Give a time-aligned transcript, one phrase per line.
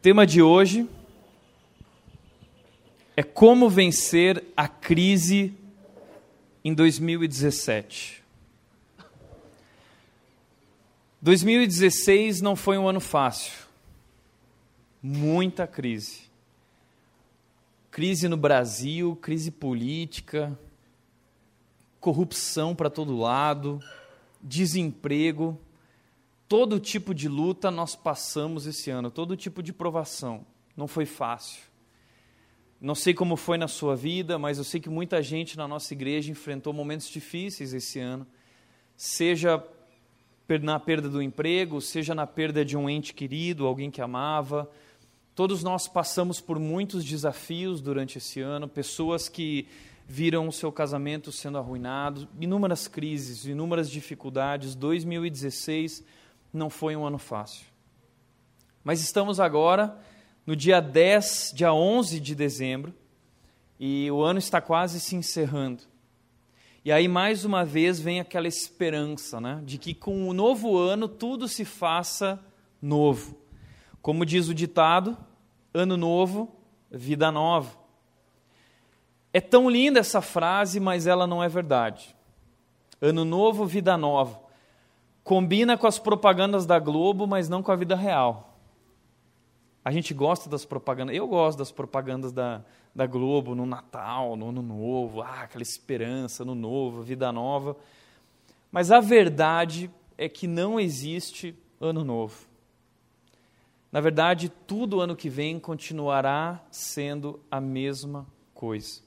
[0.00, 0.88] tema de hoje
[3.16, 5.52] é como vencer a crise
[6.64, 8.22] em 2017.
[11.20, 13.52] 2016 não foi um ano fácil.
[15.02, 16.28] Muita crise.
[17.90, 20.56] Crise no Brasil, crise política,
[21.98, 23.80] corrupção para todo lado,
[24.40, 25.58] desemprego,
[26.48, 30.46] todo tipo de luta nós passamos esse ano, todo tipo de provação.
[30.74, 31.62] Não foi fácil.
[32.80, 35.92] Não sei como foi na sua vida, mas eu sei que muita gente na nossa
[35.92, 38.26] igreja enfrentou momentos difíceis esse ano,
[38.96, 39.62] seja
[40.62, 44.70] na perda do emprego, seja na perda de um ente querido, alguém que amava.
[45.34, 49.68] Todos nós passamos por muitos desafios durante esse ano, pessoas que
[50.06, 54.74] viram o seu casamento sendo arruinado, inúmeras crises, inúmeras dificuldades.
[54.74, 56.02] 2016
[56.52, 57.66] não foi um ano fácil.
[58.82, 59.98] Mas estamos agora
[60.46, 62.94] no dia 10, dia 11 de dezembro,
[63.78, 65.82] e o ano está quase se encerrando.
[66.84, 71.06] E aí, mais uma vez, vem aquela esperança né, de que com o novo ano
[71.06, 72.42] tudo se faça
[72.80, 73.36] novo.
[74.00, 75.16] Como diz o ditado,
[75.74, 76.50] ano novo,
[76.90, 77.76] vida nova.
[79.32, 82.16] É tão linda essa frase, mas ela não é verdade.
[83.02, 84.40] Ano novo, vida nova.
[85.28, 88.58] Combina com as propagandas da Globo, mas não com a vida real.
[89.84, 94.48] A gente gosta das propagandas, eu gosto das propagandas da, da Globo no Natal, no
[94.48, 97.76] Ano Novo, ah, aquela esperança no novo, vida nova.
[98.72, 102.46] Mas a verdade é que não existe Ano Novo.
[103.92, 109.02] Na verdade, tudo ano que vem continuará sendo a mesma coisa.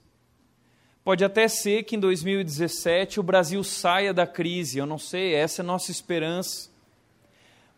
[1.04, 5.62] Pode até ser que em 2017 o Brasil saia da crise, eu não sei, essa
[5.62, 6.70] é a nossa esperança.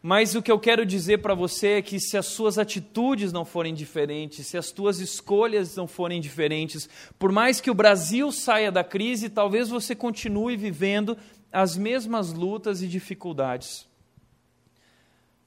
[0.01, 3.45] Mas o que eu quero dizer para você é que se as suas atitudes não
[3.45, 8.69] forem diferentes, se as tuas escolhas não forem diferentes, por mais que o Brasil saia
[8.69, 11.17] da crise, talvez você continue vivendo
[11.49, 13.87] as mesmas lutas e dificuldades.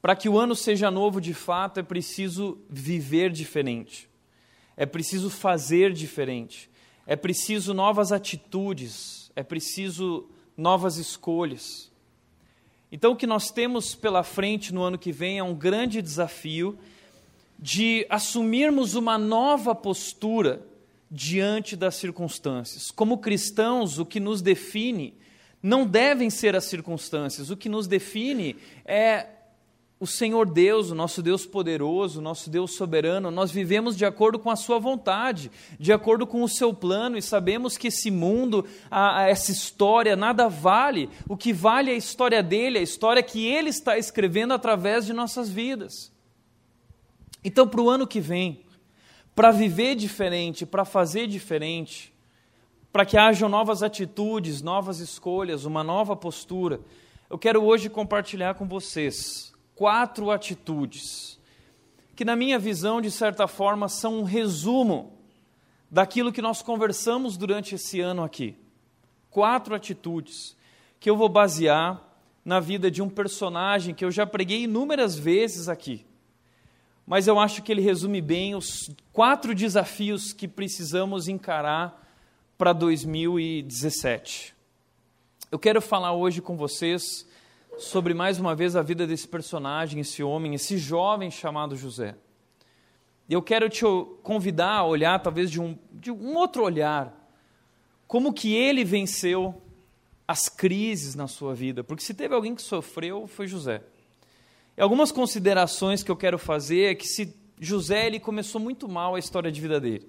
[0.01, 4.09] Para que o ano seja novo de fato, é preciso viver diferente,
[4.75, 6.71] é preciso fazer diferente,
[7.07, 11.91] é preciso novas atitudes, é preciso novas escolhas.
[12.91, 16.79] Então, o que nós temos pela frente no ano que vem é um grande desafio
[17.59, 20.67] de assumirmos uma nova postura
[21.11, 22.91] diante das circunstâncias.
[22.91, 25.15] Como cristãos, o que nos define
[25.63, 29.27] não devem ser as circunstâncias, o que nos define é
[29.99, 34.39] o Senhor Deus, o nosso Deus poderoso, o nosso Deus soberano, nós vivemos de acordo
[34.39, 38.67] com a Sua vontade, de acordo com o seu plano, e sabemos que esse mundo,
[38.91, 41.09] a, a essa história, nada vale.
[41.27, 45.15] O que vale é a história dele, a história que ele está escrevendo através de
[45.15, 46.13] nossas vidas.
[47.43, 48.67] Então, para o ano que vem,
[49.35, 52.13] para viver diferente, para fazer diferente,
[52.93, 56.81] para que hajam novas atitudes, novas escolhas, uma nova postura,
[57.31, 61.39] eu quero hoje compartilhar com vocês quatro atitudes,
[62.17, 65.13] que, na minha visão, de certa forma, são um resumo
[65.89, 68.57] daquilo que nós conversamos durante esse ano aqui.
[69.31, 70.57] Quatro atitudes
[70.99, 72.03] que eu vou basear
[72.43, 76.07] na vida de um personagem que eu já preguei inúmeras vezes aqui.
[77.07, 82.03] Mas eu acho que ele resume bem os quatro desafios que precisamos encarar
[82.57, 84.55] para 2017.
[85.53, 87.27] Eu quero falar hoje com vocês
[87.79, 92.17] sobre mais uma vez a vida desse personagem, esse homem, esse jovem chamado José.
[93.29, 93.85] Eu quero te
[94.23, 97.13] convidar a olhar talvez de um, de um outro olhar,
[98.07, 99.61] como que ele venceu
[100.27, 103.83] as crises na sua vida, porque se teve alguém que sofreu, foi José.
[104.77, 109.15] E algumas considerações que eu quero fazer é que se José ele começou muito mal
[109.15, 110.07] a história de vida dele.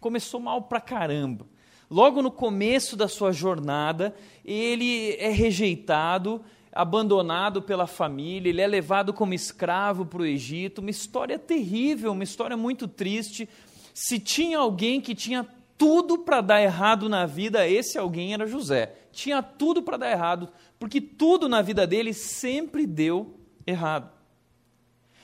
[0.00, 1.46] Começou mal pra caramba.
[1.90, 4.14] Logo no começo da sua jornada,
[4.44, 6.42] ele é rejeitado,
[6.74, 10.80] abandonado pela família, ele é levado como escravo para o Egito.
[10.80, 13.48] Uma história terrível, uma história muito triste.
[13.94, 15.46] Se tinha alguém que tinha
[15.78, 18.92] tudo para dar errado na vida, esse alguém era José.
[19.12, 24.12] Tinha tudo para dar errado, porque tudo na vida dele sempre deu errado.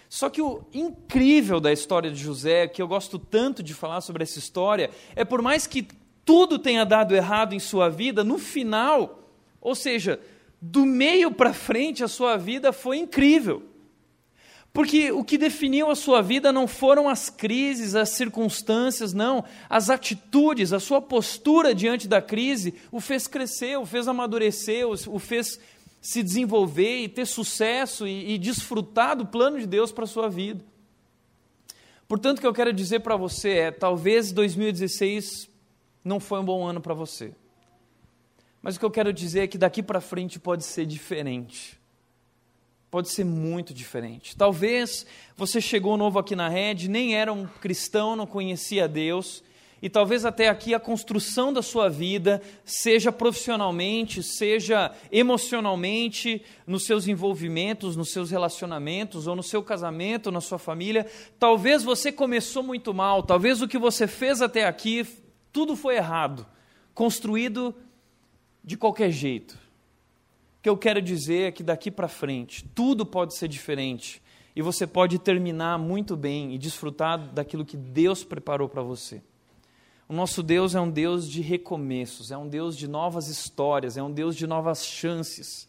[0.09, 4.23] Só que o incrível da história de José, que eu gosto tanto de falar sobre
[4.23, 5.87] essa história, é por mais que
[6.25, 9.29] tudo tenha dado errado em sua vida, no final,
[9.61, 10.21] ou seja,
[10.61, 13.63] do meio para frente, a sua vida foi incrível.
[14.73, 19.45] Porque o que definiu a sua vida não foram as crises, as circunstâncias, não.
[19.69, 25.19] As atitudes, a sua postura diante da crise o fez crescer, o fez amadurecer, o
[25.19, 25.59] fez
[26.01, 30.29] se desenvolver e ter sucesso e, e desfrutar do plano de Deus para a sua
[30.29, 30.65] vida.
[32.07, 35.51] Portanto, o que eu quero dizer para você é: talvez 2016
[36.05, 37.33] não foi um bom ano para você.
[38.63, 41.79] Mas o que eu quero dizer é que daqui para frente pode ser diferente.
[42.91, 44.37] Pode ser muito diferente.
[44.37, 49.43] Talvez você chegou novo aqui na rede, nem era um cristão, não conhecia Deus,
[49.83, 57.09] e talvez até aqui a construção da sua vida, seja profissionalmente, seja emocionalmente, nos seus
[57.09, 61.07] envolvimentos, nos seus relacionamentos, ou no seu casamento, na sua família,
[61.39, 65.07] talvez você começou muito mal, talvez o que você fez até aqui,
[65.51, 66.47] tudo foi errado,
[66.93, 67.75] construído
[68.63, 69.55] de qualquer jeito.
[70.59, 74.23] O que eu quero dizer é que daqui para frente, tudo pode ser diferente,
[74.55, 79.23] e você pode terminar muito bem e desfrutar daquilo que Deus preparou para você.
[80.09, 84.03] O nosso Deus é um Deus de recomeços, é um Deus de novas histórias, é
[84.03, 85.69] um Deus de novas chances.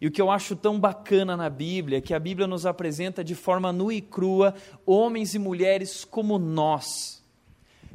[0.00, 3.22] E o que eu acho tão bacana na Bíblia é que a Bíblia nos apresenta
[3.22, 4.54] de forma nua e crua
[4.86, 7.22] homens e mulheres como nós,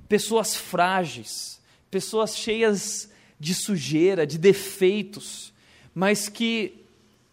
[0.07, 5.53] pessoas frágeis, pessoas cheias de sujeira, de defeitos,
[5.93, 6.85] mas que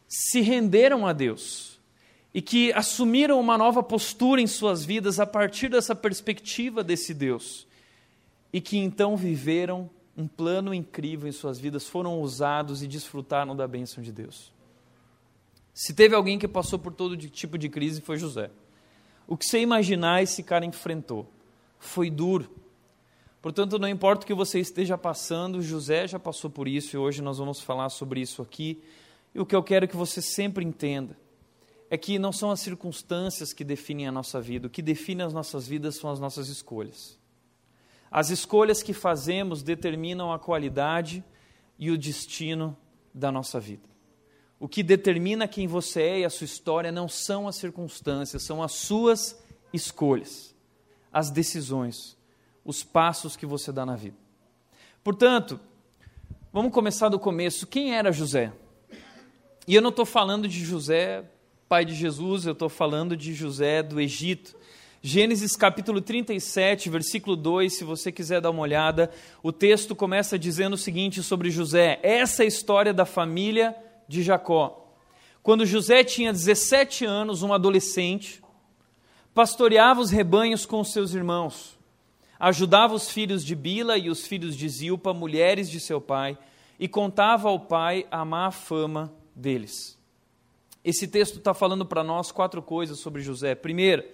[0.09, 1.81] se renderam a Deus
[2.33, 7.67] e que assumiram uma nova postura em suas vidas a partir dessa perspectiva desse Deus
[8.53, 13.67] e que então viveram um plano incrível em suas vidas, foram usados e desfrutaram da
[13.67, 14.53] bênção de Deus.
[15.73, 18.51] Se teve alguém que passou por todo tipo de crise, foi José.
[19.27, 21.29] O que você imaginar, esse cara enfrentou.
[21.81, 22.49] Foi duro.
[23.45, 27.21] Portanto, não importa o que você esteja passando, José já passou por isso e hoje
[27.21, 28.83] nós vamos falar sobre isso aqui.
[29.35, 31.15] E o que eu quero que você sempre entenda
[31.91, 35.35] é que não são as circunstâncias que definem a nossa vida, o que define as
[35.35, 37.19] nossas vidas são as nossas escolhas.
[38.11, 41.23] As escolhas que fazemos determinam a qualidade
[41.79, 42.75] e o destino
[43.13, 43.87] da nossa vida.
[44.59, 48.63] O que determina quem você é e a sua história não são as circunstâncias, são
[48.63, 49.39] as suas
[49.71, 50.55] escolhas,
[51.13, 52.17] as decisões,
[52.65, 54.17] os passos que você dá na vida.
[55.03, 55.61] Portanto,
[56.53, 57.67] vamos começar do começo.
[57.67, 58.53] Quem era José?
[59.67, 61.25] E eu não estou falando de José,
[61.69, 64.57] pai de Jesus, eu estou falando de José do Egito.
[65.07, 69.11] Gênesis capítulo 37, versículo 2, se você quiser dar uma olhada,
[69.43, 73.77] o texto começa dizendo o seguinte sobre José: essa é a história da família
[74.09, 74.95] de Jacó.
[75.43, 78.43] Quando José tinha 17 anos, um adolescente,
[79.35, 81.74] pastoreava os rebanhos com seus irmãos,
[82.45, 86.37] ajudava os filhos de Bila e os filhos de Zilpa, mulheres de seu pai,
[86.79, 89.99] e contava ao pai a má fama deles.
[90.85, 93.55] Esse texto está falando para nós quatro coisas sobre José.
[93.55, 94.05] Primeiro,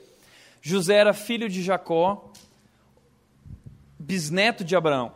[0.62, 2.31] José era filho de Jacó,
[3.99, 5.11] bisneto de Abraão.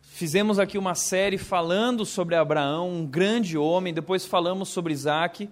[0.00, 5.50] Fizemos aqui uma série falando sobre Abraão, um grande homem, depois falamos sobre Isaac.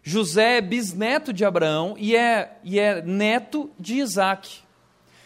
[0.00, 4.69] José é bisneto de Abraão e é, e é neto de Isaac.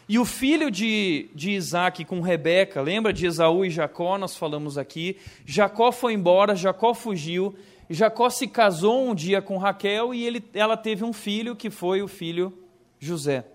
[0.09, 4.19] E o filho de, de Isaac com Rebeca, lembra de Esaú e Jacó?
[4.19, 5.17] Nós falamos aqui.
[5.47, 7.55] Jacó foi embora, Jacó fugiu.
[7.89, 12.03] Jacó se casou um dia com Raquel e ele, ela teve um filho que foi
[12.03, 12.53] o filho
[12.99, 13.47] José.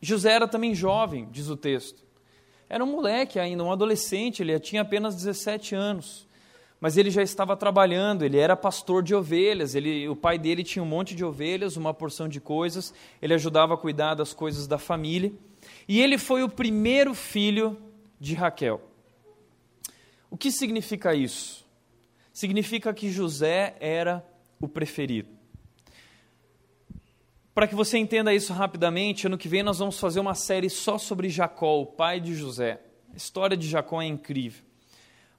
[0.00, 2.02] José era também jovem, diz o texto.
[2.68, 6.27] Era um moleque ainda, um adolescente, ele tinha apenas 17 anos.
[6.80, 10.82] Mas ele já estava trabalhando, ele era pastor de ovelhas, ele, o pai dele tinha
[10.82, 14.78] um monte de ovelhas, uma porção de coisas, ele ajudava a cuidar das coisas da
[14.78, 15.32] família.
[15.88, 17.76] E ele foi o primeiro filho
[18.20, 18.80] de Raquel.
[20.30, 21.66] O que significa isso?
[22.32, 24.24] Significa que José era
[24.60, 25.28] o preferido.
[27.52, 30.96] Para que você entenda isso rapidamente, ano que vem nós vamos fazer uma série só
[30.96, 32.80] sobre Jacó, o pai de José.
[33.12, 34.67] A história de Jacó é incrível.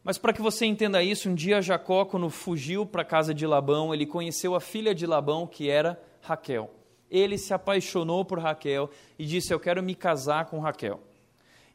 [0.09, 3.45] Mas para que você entenda isso, um dia Jacó, quando fugiu para a casa de
[3.45, 6.73] Labão, ele conheceu a filha de Labão, que era Raquel.
[7.11, 8.89] Ele se apaixonou por Raquel
[9.19, 10.99] e disse: Eu quero me casar com Raquel.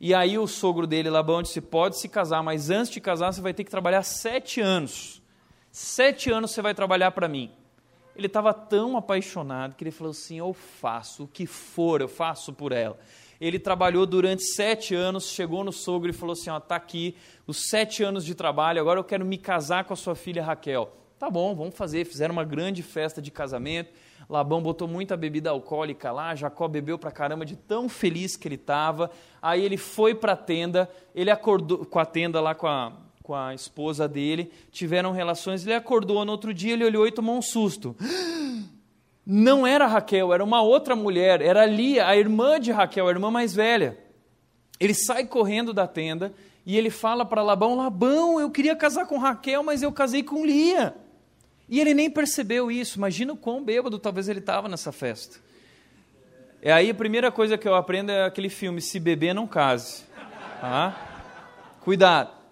[0.01, 3.41] E aí o sogro dele, Labão, disse: Pode se casar, mas antes de casar você
[3.41, 5.23] vai ter que trabalhar sete anos.
[5.71, 7.53] Sete anos você vai trabalhar para mim.
[8.17, 12.53] Ele estava tão apaixonado que ele falou assim: Eu faço o que for, eu faço
[12.53, 12.99] por ela.
[13.41, 17.69] Ele trabalhou durante sete anos, chegou no sogro e falou assim: Ó, tá aqui os
[17.69, 20.93] sete anos de trabalho, agora eu quero me casar com a sua filha Raquel.
[21.19, 22.05] Tá bom, vamos fazer.
[22.05, 23.93] Fizeram uma grande festa de casamento.
[24.29, 28.55] Labão botou muita bebida alcoólica lá, Jacó bebeu pra caramba de tão feliz que ele
[28.55, 29.11] estava.
[29.41, 33.35] Aí ele foi para a tenda, ele acordou com a tenda lá com a, com
[33.35, 37.43] a esposa dele, tiveram relações, ele acordou no outro dia, ele olhou e tomou um
[37.43, 37.95] susto.
[39.27, 43.31] Não era Raquel, era uma outra mulher, era Lia, a irmã de Raquel, a irmã
[43.31, 43.99] mais velha.
[44.79, 46.35] Ele sai correndo da tenda
[46.67, 50.45] e ele fala para Labão: Labão, eu queria casar com Raquel, mas eu casei com
[50.45, 50.95] Lia.
[51.69, 52.99] E ele nem percebeu isso.
[52.99, 55.39] Imagina o quão bêbado talvez ele estava nessa festa.
[56.61, 60.05] É aí a primeira coisa que eu aprendo é aquele filme Se Beber Não Case.
[60.61, 60.97] Tá?
[61.81, 62.44] Cuidado.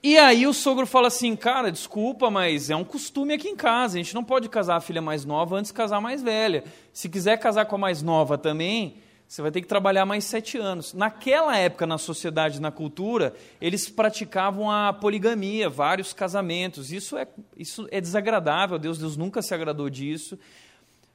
[0.00, 3.96] E aí o sogro fala assim, cara, desculpa, mas é um costume aqui em casa.
[3.96, 6.62] A gente não pode casar a filha mais nova antes de casar a mais velha.
[6.92, 10.56] Se quiser casar com a mais nova também, você vai ter que trabalhar mais sete
[10.56, 10.94] anos.
[10.94, 16.92] Naquela época, na sociedade, na cultura, eles praticavam a poligamia, vários casamentos.
[16.92, 17.26] Isso é,
[17.56, 20.38] isso é desagradável, Deus, Deus nunca se agradou disso.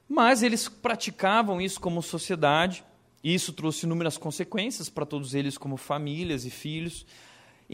[0.09, 2.83] Mas eles praticavam isso como sociedade,
[3.23, 7.05] e isso trouxe inúmeras consequências para todos eles, como famílias e filhos.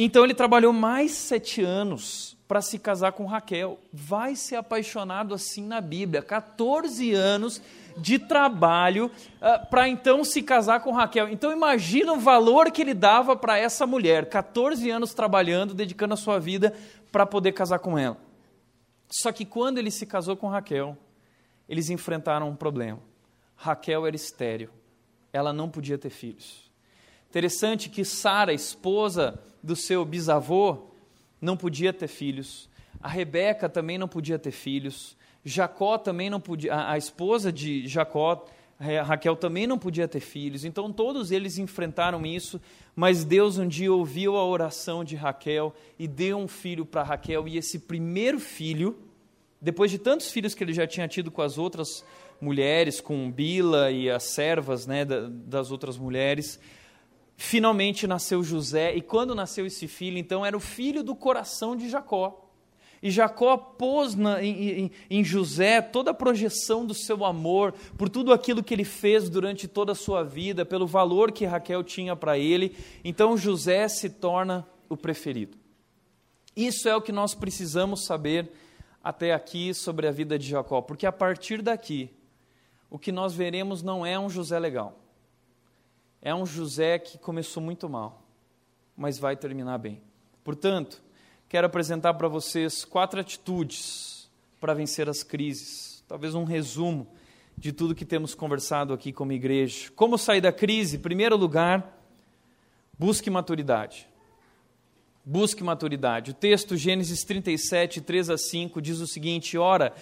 [0.01, 3.77] Então ele trabalhou mais sete anos para se casar com Raquel.
[3.91, 6.21] Vai ser apaixonado assim na Bíblia.
[6.21, 7.61] 14 anos
[7.97, 11.27] de trabalho uh, ah, para então se casar com Raquel.
[11.27, 14.29] Então imagina o valor que ele dava para essa mulher.
[14.29, 16.73] 14 anos trabalhando, dedicando a sua vida
[17.11, 18.15] para poder casar com ela.
[19.11, 20.97] Só que quando ele se casou com Raquel,
[21.67, 23.01] eles enfrentaram um problema.
[23.53, 24.69] Raquel era estéril.
[25.33, 26.68] Ela não podia ter filhos.
[27.29, 30.89] Interessante que Sara, esposa do seu bisavô,
[31.39, 32.67] não podia ter filhos.
[33.01, 35.15] A Rebeca também não podia ter filhos.
[35.45, 38.45] Jacó também não podia, a, a esposa de Jacó,
[39.05, 40.65] Raquel também não podia ter filhos.
[40.65, 42.59] Então todos eles enfrentaram isso,
[42.95, 47.47] mas Deus um dia ouviu a oração de Raquel e deu um filho para Raquel
[47.47, 48.97] e esse primeiro filho,
[49.61, 52.03] depois de tantos filhos que ele já tinha tido com as outras
[52.39, 56.57] mulheres, com Bila e as servas, né, das outras mulheres,
[57.41, 61.89] finalmente nasceu José, e quando nasceu esse filho, então era o filho do coração de
[61.89, 62.51] Jacó.
[63.01, 68.33] E Jacó pôs na, em, em, José toda a projeção do seu amor, por tudo
[68.33, 72.37] aquilo que ele fez durante toda a sua vida, pelo valor que Raquel tinha para
[72.37, 72.75] ele.
[73.05, 75.57] Então José se torna o preferido.
[76.57, 78.51] Isso é o que nós precisamos saber
[79.01, 82.09] até aqui sobre a vida de Jacó, porque a partir daqui,
[82.89, 84.98] o que nós veremos não é um José legal.
[86.21, 88.21] É um José que começou muito mal,
[88.95, 90.01] mas vai terminar bem.
[90.43, 91.01] Portanto,
[91.47, 96.03] quero apresentar para vocês quatro atitudes para vencer as crises.
[96.07, 97.07] Talvez um resumo
[97.57, 99.89] de tudo que temos conversado aqui como igreja.
[99.95, 100.97] Como sair da crise?
[100.97, 102.01] Em primeiro lugar,
[102.97, 104.05] busque maturidade.
[105.23, 106.31] Busque maturidade.
[106.31, 109.93] O texto Gênesis 37, 3 a 5 diz o seguinte: Ora,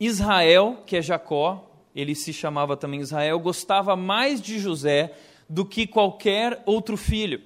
[0.00, 5.14] Israel, que é Jacó, ele se chamava também Israel, gostava mais de José
[5.48, 7.40] do que qualquer outro filho.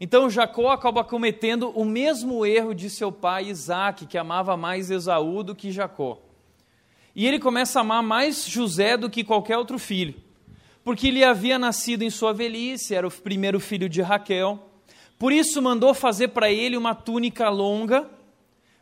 [0.00, 5.44] Então Jacó acaba cometendo o mesmo erro de seu pai Isaac, que amava mais Esaú
[5.44, 6.20] do que Jacó.
[7.14, 10.14] E ele começa a amar mais José do que qualquer outro filho,
[10.82, 14.58] porque ele havia nascido em sua velhice, era o primeiro filho de Raquel.
[15.18, 18.10] Por isso mandou fazer para ele uma túnica longa.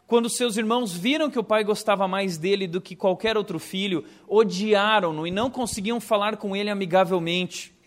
[0.06, 4.04] Quando seus irmãos viram que o pai gostava mais dele do que qualquer outro filho,
[4.26, 7.78] odiaram-no e não conseguiam falar com ele amigavelmente.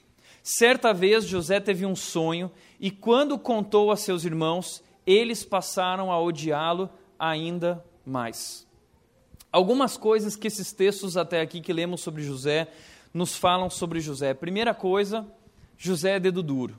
[0.43, 6.21] Certa vez José teve um sonho e, quando contou a seus irmãos, eles passaram a
[6.21, 8.67] odiá-lo ainda mais.
[9.49, 12.67] Algumas coisas que esses textos até aqui que lemos sobre José
[13.13, 14.33] nos falam sobre José.
[14.33, 15.25] Primeira coisa,
[15.77, 16.75] José é dedo duro.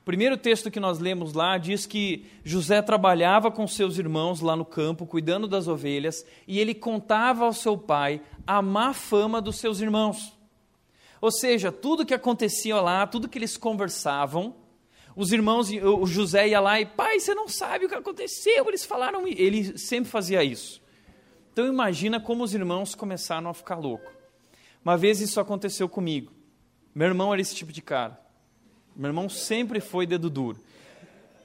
[0.00, 4.56] O primeiro texto que nós lemos lá diz que José trabalhava com seus irmãos lá
[4.56, 9.56] no campo, cuidando das ovelhas, e ele contava ao seu pai a má fama dos
[9.56, 10.37] seus irmãos.
[11.20, 14.54] Ou seja, tudo que acontecia lá, tudo que eles conversavam,
[15.16, 18.84] os irmãos, o José ia lá e, pai, você não sabe o que aconteceu, eles
[18.84, 20.80] falaram, ele sempre fazia isso.
[21.52, 24.12] Então imagina como os irmãos começaram a ficar loucos.
[24.84, 26.32] Uma vez isso aconteceu comigo.
[26.94, 28.20] Meu irmão era esse tipo de cara.
[28.94, 30.60] Meu irmão sempre foi dedo duro.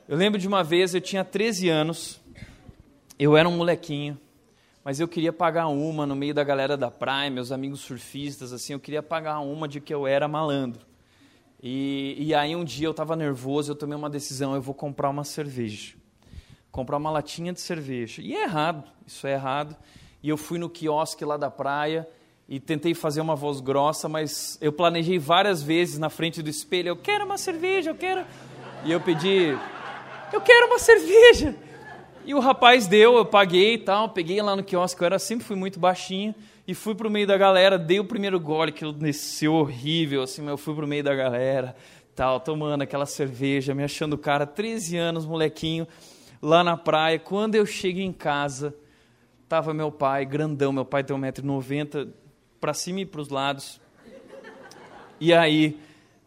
[0.07, 2.21] Eu lembro de uma vez, eu tinha 13 anos,
[3.17, 4.19] eu era um molequinho,
[4.83, 8.73] mas eu queria pagar uma no meio da galera da praia, meus amigos surfistas, assim,
[8.73, 10.85] eu queria pagar uma de que eu era malandro.
[11.61, 15.09] E, e aí um dia eu estava nervoso, eu tomei uma decisão, eu vou comprar
[15.09, 15.95] uma cerveja.
[16.69, 18.21] Comprar uma latinha de cerveja.
[18.21, 19.73] E é errado, isso é errado.
[20.21, 22.05] E eu fui no quiosque lá da praia
[22.49, 26.89] e tentei fazer uma voz grossa, mas eu planejei várias vezes na frente do espelho,
[26.89, 28.25] eu quero uma cerveja, eu quero...
[28.85, 29.57] E eu pedi,
[30.33, 31.55] eu quero uma cerveja.
[32.25, 35.45] E o rapaz deu, eu paguei e tal, peguei lá no quiosque, eu era, sempre
[35.45, 36.33] fui muito baixinho,
[36.65, 40.57] e fui pro meio da galera, dei o primeiro gole, que desceu horrível, assim, eu
[40.57, 41.75] fui pro meio da galera,
[42.15, 45.85] tal, tomando aquela cerveja, me achando cara, 13 anos, molequinho,
[46.41, 47.19] lá na praia.
[47.19, 48.73] Quando eu chego em casa,
[49.49, 52.09] tava meu pai, grandão, meu pai tem 1,90m,
[52.61, 53.81] para cima e para os lados.
[55.19, 55.77] E aí,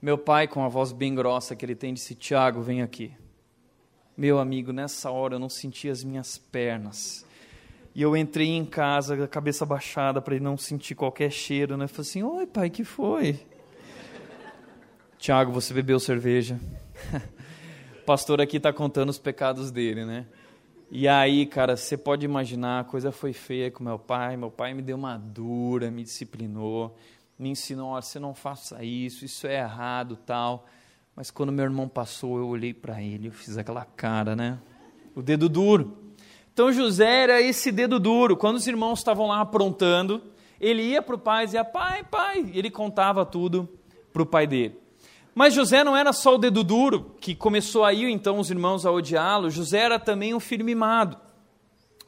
[0.03, 3.13] meu pai, com a voz bem grossa que ele tem, disse: Tiago, vem aqui.
[4.17, 7.27] Meu amigo, nessa hora eu não sentia as minhas pernas.
[7.95, 11.87] E eu entrei em casa, a cabeça baixada, para ele não sentir qualquer cheiro, né?
[11.87, 13.39] Falei assim: Oi, pai, que foi?
[15.19, 16.59] Tiago, você bebeu cerveja?
[18.01, 20.25] o pastor aqui está contando os pecados dele, né?
[20.91, 24.35] E aí, cara, você pode imaginar, a coisa foi feia com meu pai.
[24.39, 26.97] Meu pai me deu uma dura, me disciplinou,
[27.39, 30.67] me ensinou: olha, você não faça isso, isso é errado, tal.
[31.17, 34.59] Mas quando meu irmão passou, eu olhei para ele, eu fiz aquela cara, né?
[35.15, 35.97] O dedo duro.
[36.53, 38.37] Então José era esse dedo duro.
[38.37, 40.23] Quando os irmãos estavam lá aprontando,
[40.61, 42.51] ele ia para o pai e dizia: Pai, pai.
[42.53, 43.67] E ele contava tudo
[44.13, 44.79] para o pai dele.
[45.35, 48.93] Mas José não era só o dedo duro, que começou aí então os irmãos a
[48.93, 49.51] odiá-lo.
[49.51, 51.17] José era também um filho mimado.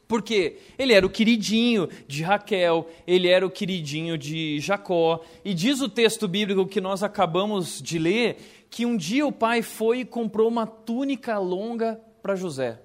[0.07, 0.57] Por quê?
[0.75, 5.21] Ele era o queridinho de Raquel, ele era o queridinho de Jacó.
[5.45, 9.61] E diz o texto bíblico que nós acabamos de ler que um dia o pai
[9.61, 12.79] foi e comprou uma túnica longa para José.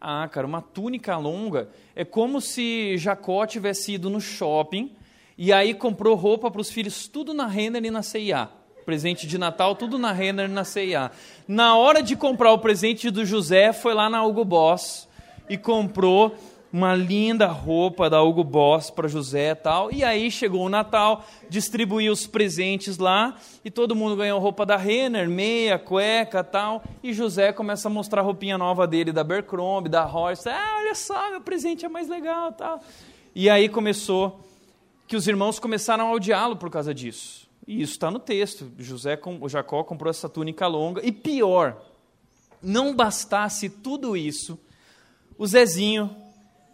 [0.00, 4.92] Ah, cara, uma túnica longa é como se Jacó tivesse ido no shopping
[5.36, 8.48] e aí comprou roupa para os filhos, tudo na Renner e na CIA.
[8.84, 11.10] Presente de Natal, tudo na Renner e na CIA.
[11.46, 15.08] Na hora de comprar o presente do José, foi lá na Hugo Boss
[15.48, 16.34] e comprou
[16.72, 19.90] uma linda roupa da Hugo Boss para José e tal.
[19.90, 24.76] E aí chegou o Natal, distribuiu os presentes lá e todo mundo ganhou roupa da
[24.76, 26.82] Renner, meia, cueca tal.
[27.02, 30.48] E José começa a mostrar a roupinha nova dele da Abercrombie, da Horse.
[30.48, 32.80] Ah, olha só, meu presente é mais legal tal.
[33.34, 34.40] E aí começou
[35.06, 37.48] que os irmãos começaram a odiá-lo por causa disso.
[37.66, 38.70] E isso está no texto.
[38.78, 41.04] José, o Jacó comprou essa túnica longa.
[41.04, 41.80] E pior,
[42.62, 44.58] não bastasse tudo isso,
[45.38, 46.14] o Zezinho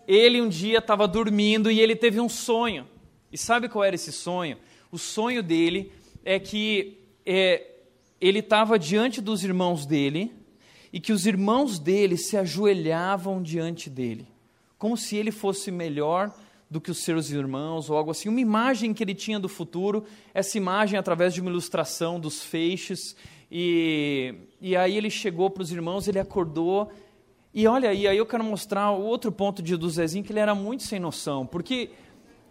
[0.07, 2.87] ele um dia estava dormindo e ele teve um sonho.
[3.33, 4.57] E sabe qual era esse sonho?
[4.91, 5.93] O sonho dele
[6.25, 7.67] é que é,
[8.21, 10.33] ele estava diante dos irmãos dele
[10.93, 14.29] e que os irmãos dele se ajoelhavam diante dele,
[14.79, 16.33] como se ele fosse melhor
[16.71, 18.29] do que os seus irmãos ou algo assim.
[18.29, 23.17] Uma imagem que ele tinha do futuro, essa imagem através de uma ilustração dos feixes.
[23.51, 26.91] E, e aí ele chegou para os irmãos, ele acordou
[27.55, 30.41] e olha aí, aí eu quero mostrar o outro ponto de, do Zezinho, que ele
[30.41, 31.91] era muito sem noção, porque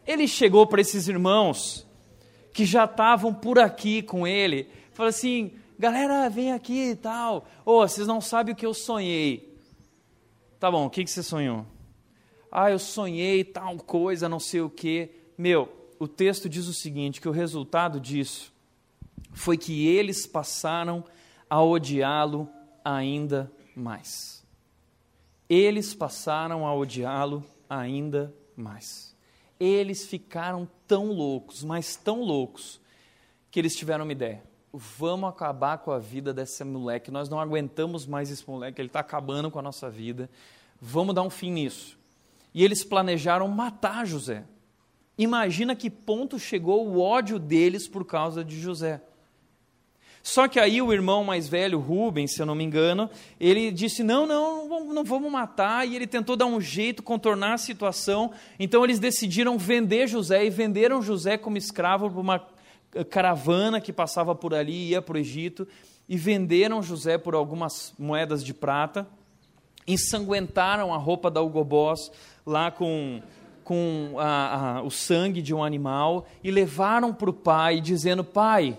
[0.07, 1.85] ele chegou para esses irmãos
[2.53, 7.81] que já estavam por aqui com ele, falou assim, galera, vem aqui e tal, ô,
[7.81, 9.59] oh, vocês não sabem o que eu sonhei.
[10.57, 11.65] Tá bom, o que, que você sonhou?
[12.49, 15.11] Ah, eu sonhei tal coisa, não sei o que.
[15.37, 15.67] Meu,
[15.99, 18.53] o texto diz o seguinte, que o resultado disso
[19.33, 21.03] foi que eles passaram
[21.49, 22.47] a odiá-lo
[22.85, 24.32] ainda mais
[25.49, 29.15] eles passaram a odiá-lo ainda mais.
[29.59, 32.81] Eles ficaram tão loucos, mas tão loucos,
[33.51, 34.43] que eles tiveram uma ideia.
[34.73, 37.11] Vamos acabar com a vida desse moleque.
[37.11, 40.29] Nós não aguentamos mais esse moleque, ele está acabando com a nossa vida.
[40.81, 41.97] Vamos dar um fim nisso.
[42.53, 44.43] E eles planejaram matar José.
[45.17, 49.01] Imagina que ponto chegou o ódio deles por causa de José.
[50.23, 54.01] Só que aí o irmão mais velho, Rubens, se eu não me engano, ele disse:
[54.01, 55.85] não, não, não vamos matar.
[55.85, 58.31] E ele tentou dar um jeito, contornar a situação.
[58.57, 62.47] Então eles decidiram vender José e venderam José como escravo para uma
[63.09, 65.67] caravana que passava por ali e ia para o Egito.
[66.07, 69.05] E venderam José por algumas moedas de prata.
[69.85, 72.09] Ensanguentaram a roupa da Hugo Boss
[72.45, 73.21] lá com
[73.63, 78.77] com a, a, o sangue de um animal e levaram para o pai, dizendo: Pai,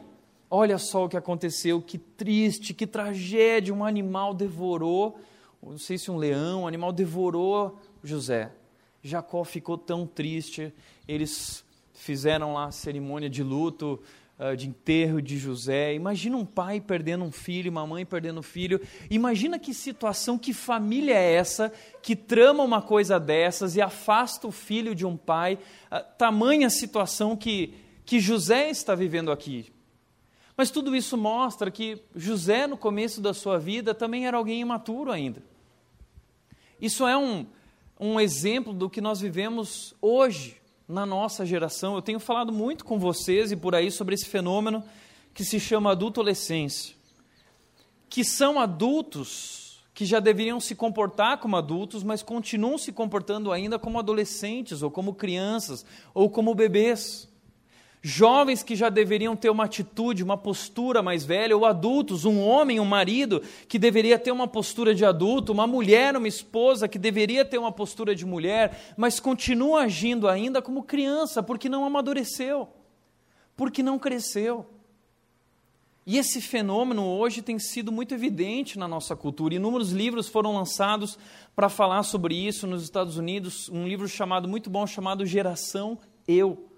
[0.56, 3.74] Olha só o que aconteceu, que triste, que tragédia.
[3.74, 5.18] Um animal devorou,
[5.60, 8.52] não sei se um leão, um animal devorou José.
[9.02, 10.72] Jacó ficou tão triste,
[11.08, 14.00] eles fizeram lá a cerimônia de luto,
[14.38, 15.92] uh, de enterro de José.
[15.92, 18.80] Imagina um pai perdendo um filho, uma mãe perdendo um filho.
[19.10, 24.52] Imagina que situação, que família é essa que trama uma coisa dessas e afasta o
[24.52, 25.58] filho de um pai.
[25.90, 27.74] Uh, tamanha situação que,
[28.06, 29.73] que José está vivendo aqui.
[30.56, 35.10] Mas tudo isso mostra que José, no começo da sua vida, também era alguém imaturo
[35.10, 35.42] ainda.
[36.80, 37.46] Isso é um,
[37.98, 41.94] um exemplo do que nós vivemos hoje, na nossa geração.
[41.94, 44.84] Eu tenho falado muito com vocês e por aí sobre esse fenômeno
[45.32, 46.94] que se chama adultolescência.
[48.08, 53.78] Que são adultos que já deveriam se comportar como adultos, mas continuam se comportando ainda
[53.78, 57.28] como adolescentes, ou como crianças, ou como bebês
[58.06, 62.78] jovens que já deveriam ter uma atitude, uma postura mais velha, ou adultos, um homem,
[62.78, 67.46] um marido que deveria ter uma postura de adulto, uma mulher, uma esposa que deveria
[67.46, 72.68] ter uma postura de mulher, mas continua agindo ainda como criança, porque não amadureceu,
[73.56, 74.66] porque não cresceu.
[76.06, 79.54] E esse fenômeno hoje tem sido muito evidente na nossa cultura.
[79.54, 81.18] Inúmeros livros foram lançados
[81.56, 83.70] para falar sobre isso nos Estados Unidos.
[83.70, 86.73] Um livro chamado muito bom chamado Geração Eu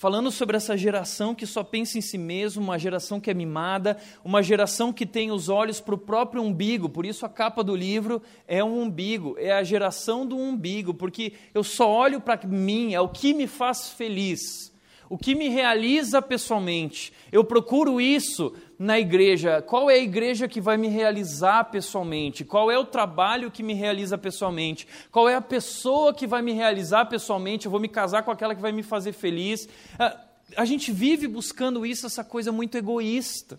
[0.00, 3.98] falando sobre essa geração que só pensa em si mesmo, uma geração que é mimada,
[4.24, 7.76] uma geração que tem os olhos para o próprio umbigo, por isso a capa do
[7.76, 12.94] livro é um umbigo, é a geração do umbigo, porque eu só olho para mim,
[12.94, 14.69] é o que me faz feliz
[15.10, 17.12] o que me realiza pessoalmente.
[17.32, 19.60] Eu procuro isso na igreja.
[19.60, 22.44] Qual é a igreja que vai me realizar pessoalmente?
[22.44, 24.86] Qual é o trabalho que me realiza pessoalmente?
[25.10, 27.66] Qual é a pessoa que vai me realizar pessoalmente?
[27.66, 29.68] Eu vou me casar com aquela que vai me fazer feliz.
[29.98, 30.16] Ah,
[30.56, 33.58] a gente vive buscando isso, essa coisa muito egoísta.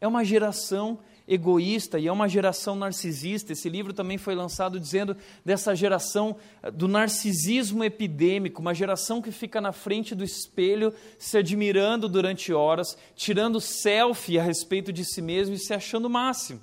[0.00, 3.52] É uma geração egoísta e é uma geração narcisista.
[3.52, 9.32] Esse livro também foi lançado dizendo dessa geração eh, do narcisismo epidêmico, uma geração que
[9.32, 15.22] fica na frente do espelho se admirando durante horas, tirando selfie a respeito de si
[15.22, 16.60] mesmo e se achando o máximo.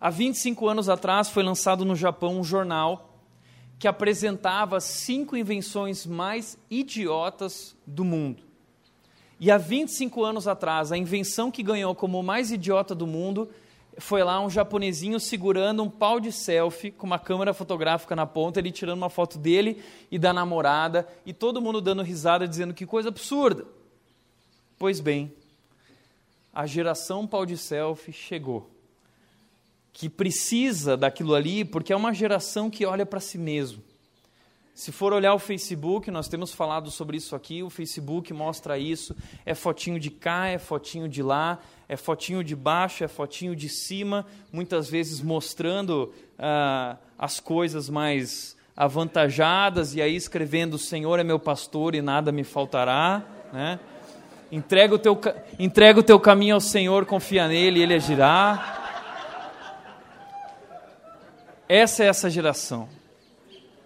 [0.00, 3.20] Há 25 anos atrás foi lançado no Japão um jornal
[3.78, 8.51] que apresentava cinco invenções mais idiotas do mundo.
[9.42, 13.50] E há 25 anos atrás, a invenção que ganhou como o mais idiota do mundo
[13.98, 18.60] foi lá um japonesinho segurando um pau de selfie com uma câmera fotográfica na ponta,
[18.60, 22.86] ele tirando uma foto dele e da namorada, e todo mundo dando risada, dizendo que
[22.86, 23.66] coisa absurda.
[24.78, 25.32] Pois bem,
[26.54, 28.70] a geração pau de selfie chegou,
[29.92, 33.82] que precisa daquilo ali, porque é uma geração que olha para si mesmo.
[34.74, 39.14] Se for olhar o Facebook, nós temos falado sobre isso aqui, o Facebook mostra isso,
[39.44, 43.68] é fotinho de cá, é fotinho de lá, é fotinho de baixo, é fotinho de
[43.68, 51.38] cima, muitas vezes mostrando ah, as coisas mais avantajadas, e aí escrevendo, Senhor é meu
[51.38, 53.78] pastor e nada me faltará, né?
[54.50, 55.18] Entrega o teu,
[55.58, 58.78] entrega o teu caminho ao Senhor, confia nele, ele agirá.
[61.68, 63.01] Essa é essa geração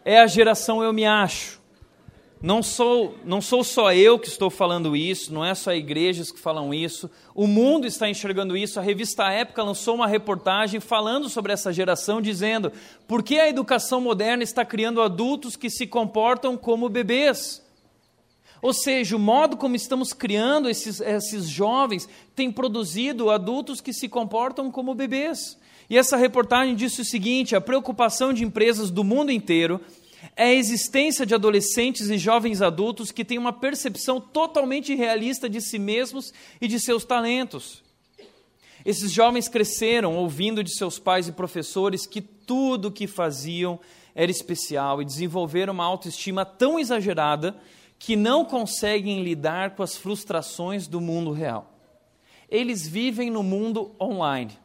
[0.06, 1.60] é a geração eu me acho.
[2.40, 6.38] Não sou, não sou só eu que estou falando isso, não é só igrejas que
[6.38, 7.10] falam isso.
[7.34, 8.78] O mundo está enxergando isso.
[8.78, 12.70] A revista Época lançou uma reportagem falando sobre essa geração, dizendo
[13.08, 17.60] por que a educação moderna está criando adultos que se comportam como bebês.
[18.62, 24.08] Ou seja, o modo como estamos criando esses, esses jovens tem produzido adultos que se
[24.08, 25.58] comportam como bebês.
[25.88, 29.80] E essa reportagem disse o seguinte: a preocupação de empresas do mundo inteiro
[30.34, 35.60] é a existência de adolescentes e jovens adultos que têm uma percepção totalmente irrealista de
[35.60, 37.84] si mesmos e de seus talentos.
[38.84, 43.80] Esses jovens cresceram ouvindo de seus pais e professores que tudo o que faziam
[44.14, 47.56] era especial e desenvolveram uma autoestima tão exagerada
[47.98, 51.72] que não conseguem lidar com as frustrações do mundo real.
[52.48, 54.56] Eles vivem no mundo online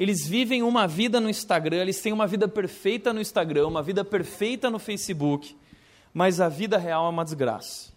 [0.00, 4.02] eles vivem uma vida no Instagram, eles têm uma vida perfeita no Instagram, uma vida
[4.02, 5.54] perfeita no Facebook,
[6.14, 7.92] mas a vida real é uma desgraça.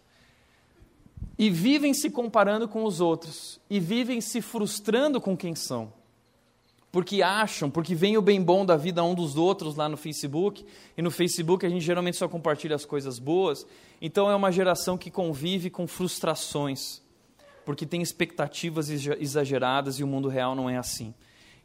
[1.39, 5.93] E vivem se comparando com os outros, e vivem se frustrando com quem são.
[6.91, 10.65] Porque acham, porque vem o bem bom da vida um dos outros lá no Facebook,
[10.97, 13.65] e no Facebook a gente geralmente só compartilha as coisas boas,
[14.01, 17.01] então é uma geração que convive com frustrações,
[17.63, 21.13] porque tem expectativas exageradas e o mundo real não é assim.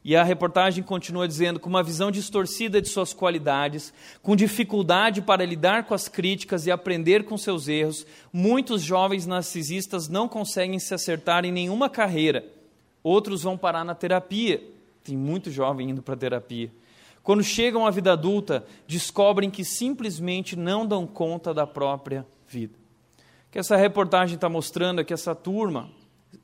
[0.09, 3.93] E a reportagem continua dizendo: com uma visão distorcida de suas qualidades,
[4.23, 10.09] com dificuldade para lidar com as críticas e aprender com seus erros, muitos jovens narcisistas
[10.09, 12.43] não conseguem se acertar em nenhuma carreira.
[13.03, 14.63] Outros vão parar na terapia.
[15.05, 16.73] Tem muito jovem indo para terapia.
[17.23, 22.73] Quando chegam à vida adulta, descobrem que simplesmente não dão conta da própria vida.
[23.47, 25.91] O que essa reportagem está mostrando é que essa turma,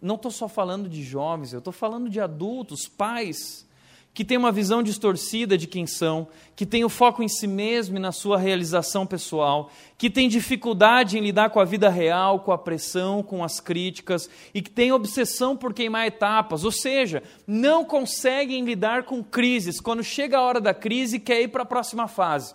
[0.00, 3.66] não estou só falando de jovens, eu estou falando de adultos, pais,
[4.14, 7.96] que têm uma visão distorcida de quem são, que têm o foco em si mesmo
[7.96, 12.52] e na sua realização pessoal, que têm dificuldade em lidar com a vida real, com
[12.52, 17.84] a pressão, com as críticas, e que têm obsessão por queimar etapas, ou seja, não
[17.84, 19.80] conseguem lidar com crises.
[19.80, 22.54] Quando chega a hora da crise, quer ir para a próxima fase.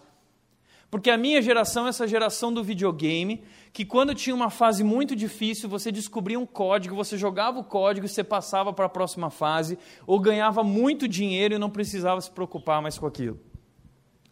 [0.89, 5.15] Porque a minha geração é essa geração do videogame, que quando tinha uma fase muito
[5.15, 9.29] difícil, você descobria um código, você jogava o código e você passava para a próxima
[9.29, 9.77] fase,
[10.07, 13.39] ou ganhava muito dinheiro e não precisava se preocupar mais com aquilo.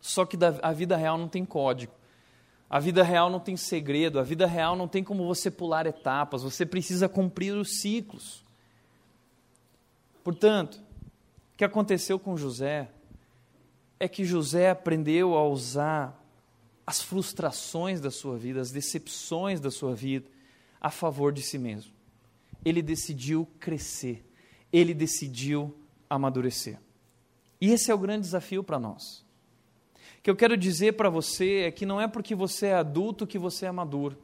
[0.01, 1.93] Só que a vida real não tem código.
[2.69, 6.43] A vida real não tem segredo, a vida real não tem como você pular etapas,
[6.43, 8.43] você precisa cumprir os ciclos.
[10.23, 10.75] Portanto,
[11.53, 12.89] o que aconteceu com José
[13.99, 16.16] é que José aprendeu a usar
[16.87, 20.25] as frustrações da sua vida, as decepções da sua vida
[20.79, 21.91] a favor de si mesmo.
[22.63, 24.25] ele decidiu crescer,
[24.73, 25.77] ele decidiu
[26.09, 26.79] amadurecer.
[27.61, 29.25] E esse é o grande desafio para nós.
[30.19, 33.27] O que eu quero dizer para você é que não é porque você é adulto
[33.27, 34.17] que você é maduro.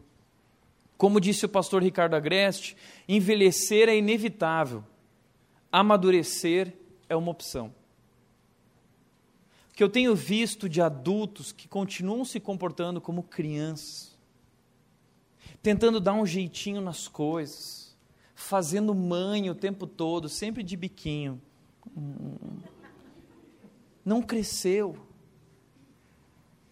[0.97, 2.75] Como disse o pastor Ricardo Agreste,
[3.07, 4.83] envelhecer é inevitável,
[5.71, 6.73] amadurecer
[7.07, 7.73] é uma opção.
[9.73, 14.15] Que eu tenho visto de adultos que continuam se comportando como crianças,
[15.61, 17.97] tentando dar um jeitinho nas coisas,
[18.35, 21.41] fazendo mãe o tempo todo, sempre de biquinho.
[24.05, 24.95] Não cresceu.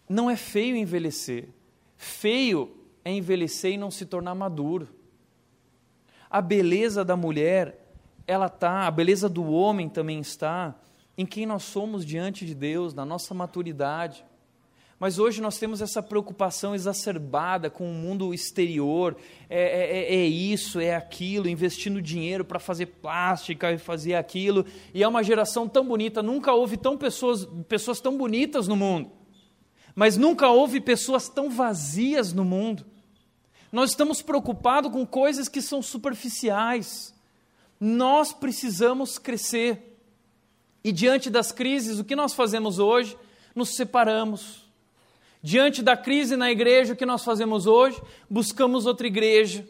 [0.08, 1.48] Não é feio envelhecer.
[1.96, 4.88] Feio é envelhecer e não se tornar maduro.
[6.30, 7.94] A beleza da mulher,
[8.26, 10.78] ela tá, a beleza do homem também está
[11.16, 14.24] em quem nós somos diante de Deus, na nossa maturidade.
[15.02, 19.16] Mas hoje nós temos essa preocupação exacerbada com o mundo exterior,
[19.50, 24.64] é, é, é, é isso, é aquilo, investindo dinheiro para fazer plástica e fazer aquilo.
[24.94, 29.10] E é uma geração tão bonita, nunca houve tão pessoas, pessoas tão bonitas no mundo,
[29.92, 32.86] mas nunca houve pessoas tão vazias no mundo.
[33.72, 37.12] Nós estamos preocupados com coisas que são superficiais.
[37.80, 39.91] Nós precisamos crescer.
[40.84, 43.16] E diante das crises, o que nós fazemos hoje?
[43.54, 44.62] Nos separamos
[45.42, 48.00] Diante da crise na igreja, o que nós fazemos hoje?
[48.30, 49.66] Buscamos outra igreja.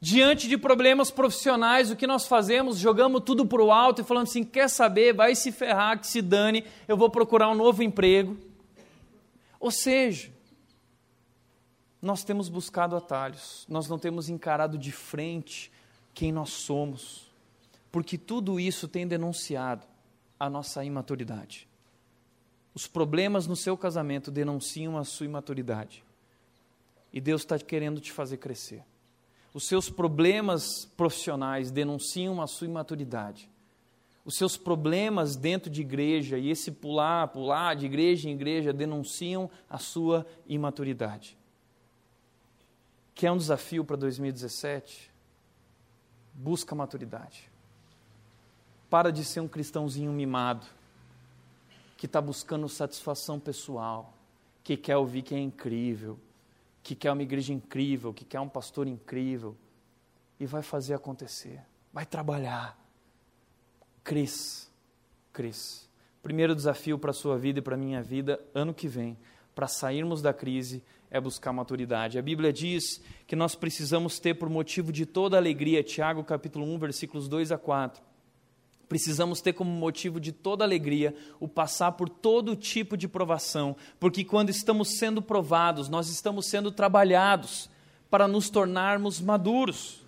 [0.00, 2.78] Diante de problemas profissionais, o que nós fazemos?
[2.78, 5.12] Jogamos tudo para o alto e falando assim: quer saber?
[5.12, 8.38] Vai se ferrar, que se dane, eu vou procurar um novo emprego.
[9.58, 10.30] Ou seja,
[12.00, 15.70] nós temos buscado atalhos, nós não temos encarado de frente
[16.14, 17.28] quem nós somos,
[17.90, 19.89] porque tudo isso tem denunciado
[20.40, 21.68] a nossa imaturidade.
[22.74, 26.02] Os problemas no seu casamento denunciam a sua imaturidade.
[27.12, 28.82] E Deus está querendo te fazer crescer.
[29.52, 33.50] Os seus problemas profissionais denunciam a sua imaturidade.
[34.24, 39.50] Os seus problemas dentro de igreja e esse pular, pular de igreja em igreja denunciam
[39.68, 41.36] a sua imaturidade.
[43.14, 45.10] Que é um desafio para 2017?
[46.32, 47.49] Busca maturidade.
[48.90, 50.66] Para de ser um cristãozinho mimado
[51.96, 54.12] que está buscando satisfação pessoal,
[54.64, 56.18] que quer ouvir que é incrível,
[56.82, 59.56] que quer uma igreja incrível, que quer um pastor incrível,
[60.40, 61.60] e vai fazer acontecer,
[61.92, 62.76] vai trabalhar.
[64.02, 64.68] Cresça,
[65.32, 65.86] cresça.
[66.22, 69.16] Primeiro desafio para a sua vida e para a minha vida, ano que vem,
[69.54, 72.18] para sairmos da crise, é buscar maturidade.
[72.18, 76.78] A Bíblia diz que nós precisamos ter por motivo de toda alegria, Tiago capítulo 1,
[76.78, 78.09] versículos 2 a 4
[78.90, 84.24] Precisamos ter como motivo de toda alegria o passar por todo tipo de provação, porque
[84.24, 87.70] quando estamos sendo provados, nós estamos sendo trabalhados
[88.10, 90.00] para nos tornarmos maduros.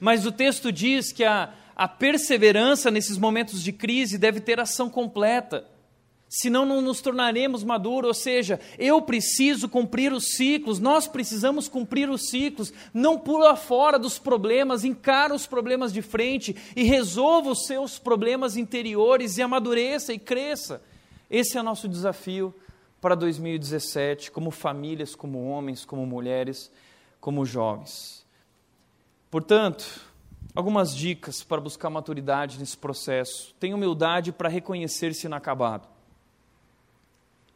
[0.00, 4.88] Mas o texto diz que a, a perseverança nesses momentos de crise deve ter ação
[4.88, 5.66] completa
[6.34, 8.08] senão não nos tornaremos maduros.
[8.08, 12.72] Ou seja, eu preciso cumprir os ciclos, nós precisamos cumprir os ciclos.
[12.92, 18.56] Não pula fora dos problemas, encara os problemas de frente e resolva os seus problemas
[18.56, 20.82] interiores e amadureça e cresça.
[21.30, 22.52] Esse é o nosso desafio
[23.00, 26.70] para 2017, como famílias, como homens, como mulheres,
[27.20, 28.26] como jovens.
[29.30, 30.00] Portanto,
[30.52, 33.54] algumas dicas para buscar maturidade nesse processo.
[33.60, 35.93] Tenha humildade para reconhecer-se inacabado.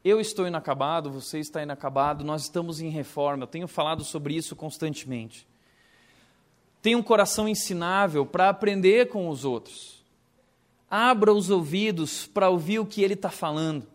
[0.09, 3.43] Eu estou inacabado, você está inacabado, nós estamos em reforma.
[3.43, 5.47] Eu tenho falado sobre isso constantemente.
[6.81, 10.03] Tenha um coração ensinável para aprender com os outros.
[10.91, 13.87] Abra os ouvidos para ouvir o que ele está falando.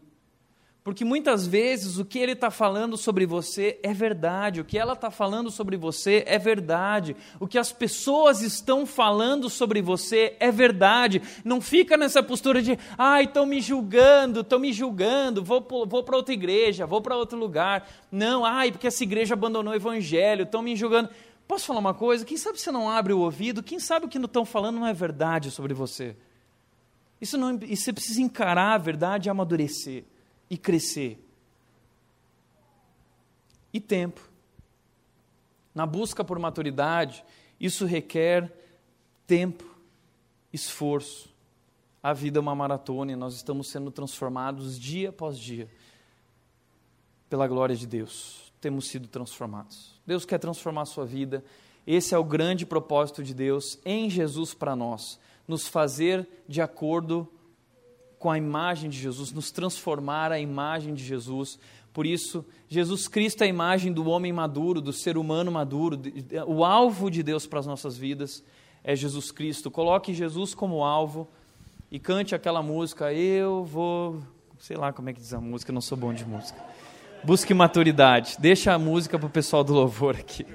[0.83, 4.91] Porque muitas vezes o que ele está falando sobre você é verdade, o que ela
[4.91, 10.51] está falando sobre você é verdade, o que as pessoas estão falando sobre você é
[10.51, 11.21] verdade.
[11.45, 16.17] Não fica nessa postura de, ai, estão me julgando, estão me julgando, vou, vou para
[16.17, 17.89] outra igreja, vou para outro lugar.
[18.11, 21.09] Não, ai, porque essa igreja abandonou o evangelho, estão me julgando.
[21.47, 22.25] Posso falar uma coisa?
[22.25, 23.63] Quem sabe você não abre o ouvido?
[23.63, 26.13] Quem sabe o que não estão falando não é verdade sobre você?
[27.21, 30.03] Isso, não, você precisa encarar a verdade e amadurecer
[30.49, 31.23] e crescer.
[33.71, 34.21] E tempo.
[35.73, 37.25] Na busca por maturidade,
[37.59, 38.51] isso requer
[39.25, 39.63] tempo,
[40.51, 41.33] esforço.
[42.01, 45.67] A vida é uma maratona e nós estamos sendo transformados dia após dia.
[47.29, 49.99] Pela glória de Deus, temos sido transformados.
[50.05, 51.43] Deus quer transformar a sua vida.
[51.87, 57.25] Esse é o grande propósito de Deus em Jesus para nós, nos fazer de acordo
[57.25, 57.42] com
[58.29, 61.59] a imagem de Jesus, nos transformar a imagem de Jesus,
[61.93, 66.01] Por isso, Jesus Cristo é a imagem do homem maduro, do ser humano maduro,
[66.47, 68.43] o alvo de Deus para as nossas vidas
[68.83, 69.69] é Jesus Cristo.
[69.69, 71.29] Coloque Jesus como alvo
[71.91, 73.13] e cante aquela música.
[73.13, 74.21] Eu vou.
[74.57, 76.59] Sei lá como é que diz a música, não sou bom de música.
[77.23, 78.37] Busque maturidade.
[78.39, 80.45] Deixa a música para o pessoal do louvor aqui.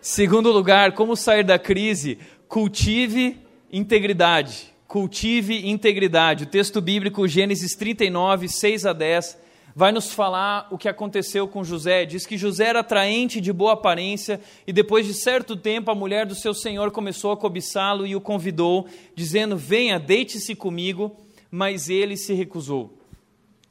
[0.00, 2.18] Segundo lugar, como sair da crise?
[2.48, 4.71] Cultive integridade.
[4.92, 6.44] Cultive integridade.
[6.44, 9.38] O texto bíblico, Gênesis 39, 6 a 10
[9.74, 12.04] vai nos falar o que aconteceu com José.
[12.04, 16.26] Diz que José era atraente de boa aparência e depois de certo tempo a mulher
[16.26, 21.16] do seu senhor começou a cobiçá-lo e o convidou, dizendo: Venha, deite-se comigo.
[21.50, 22.92] Mas ele se recusou.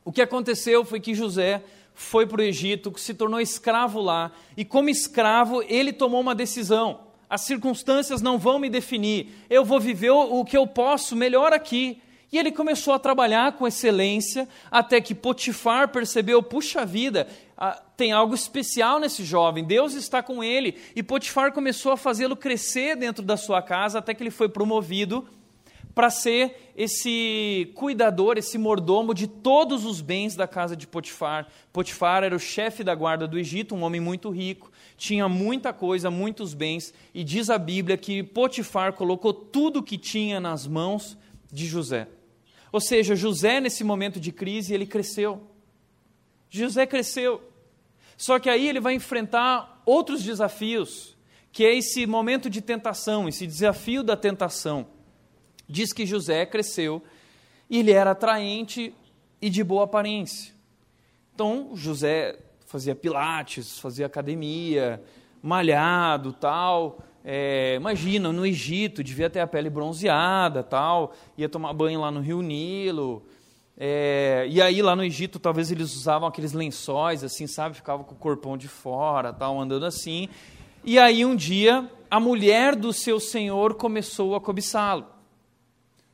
[0.03, 4.65] O que aconteceu foi que José foi para o Egito, se tornou escravo lá, e
[4.65, 7.11] como escravo ele tomou uma decisão.
[7.31, 12.01] As circunstâncias não vão me definir, eu vou viver o que eu posso melhor aqui.
[12.29, 17.25] E ele começou a trabalhar com excelência, até que Potifar percebeu: puxa vida,
[17.95, 20.77] tem algo especial nesse jovem, Deus está com ele.
[20.93, 25.25] E Potifar começou a fazê-lo crescer dentro da sua casa, até que ele foi promovido
[25.93, 31.47] para ser esse cuidador, esse mordomo de todos os bens da casa de Potifar.
[31.71, 34.70] Potifar era o chefe da guarda do Egito, um homem muito rico,
[35.01, 39.97] tinha muita coisa, muitos bens, e diz a Bíblia que Potifar colocou tudo o que
[39.97, 41.17] tinha nas mãos
[41.51, 42.07] de José.
[42.71, 45.41] Ou seja, José, nesse momento de crise, ele cresceu.
[46.51, 47.41] José cresceu.
[48.15, 51.17] Só que aí ele vai enfrentar outros desafios,
[51.51, 54.85] que é esse momento de tentação, esse desafio da tentação.
[55.67, 57.01] Diz que José cresceu
[57.67, 58.93] e ele era atraente
[59.41, 60.53] e de boa aparência.
[61.33, 62.37] Então, José
[62.71, 65.03] fazia pilates, fazia academia,
[65.43, 71.99] malhado, tal, é, imagina, no Egito, devia ter a pele bronzeada, tal, ia tomar banho
[71.99, 73.23] lá no Rio Nilo.
[73.77, 77.75] É, e aí lá no Egito, talvez eles usavam aqueles lençóis, assim, sabe?
[77.75, 80.29] Ficava com o corpão de fora, tal, andando assim.
[80.84, 85.05] E aí um dia, a mulher do seu senhor começou a cobiçá-lo.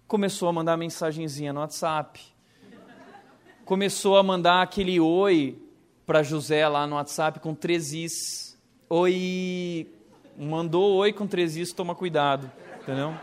[0.07, 2.19] Começou a mandar mensagenzinha no WhatsApp.
[3.63, 5.66] Começou a mandar aquele oi
[6.07, 8.57] para José lá no WhatsApp com três is.
[8.89, 9.85] Oi,
[10.37, 12.49] mandou oi com três is, toma cuidado,
[12.81, 13.13] entendeu?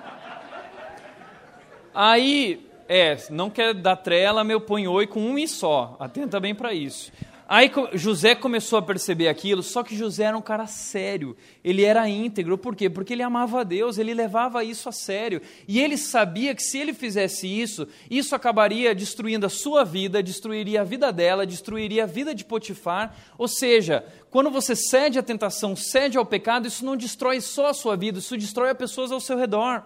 [1.94, 6.54] Aí, é, não quer dar trela, meu põe oi com um i só, atenta bem
[6.54, 7.10] para isso.
[7.46, 12.08] Aí José começou a perceber aquilo, só que José era um cara sério, ele era
[12.08, 12.88] íntegro, por quê?
[12.88, 16.78] Porque ele amava a Deus, ele levava isso a sério, e ele sabia que se
[16.78, 22.06] ele fizesse isso, isso acabaria destruindo a sua vida, destruiria a vida dela, destruiria a
[22.06, 26.96] vida de Potifar, ou seja, quando você cede à tentação, cede ao pecado, isso não
[26.96, 29.84] destrói só a sua vida, isso destrói as pessoas ao seu redor.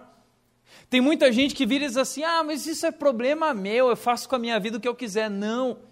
[0.89, 3.97] Tem muita gente que vira e diz assim: ah, mas isso é problema meu, eu
[3.97, 5.29] faço com a minha vida o que eu quiser.
[5.29, 5.88] Não.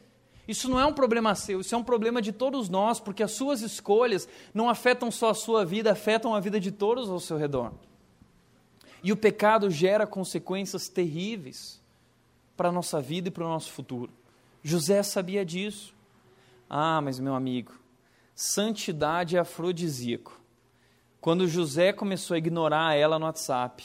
[0.48, 3.32] Isso não é um problema seu, isso é um problema de todos nós, porque as
[3.32, 7.38] suas escolhas não afetam só a sua vida, afetam a vida de todos ao seu
[7.38, 7.74] redor.
[9.04, 11.82] E o pecado gera consequências terríveis
[12.56, 14.12] para a nossa vida e para o nosso futuro.
[14.64, 15.94] José sabia disso.
[16.70, 17.74] Ah, mas meu amigo,
[18.34, 20.40] santidade é afrodisíaco.
[21.20, 23.84] Quando José começou a ignorar ela no WhatsApp,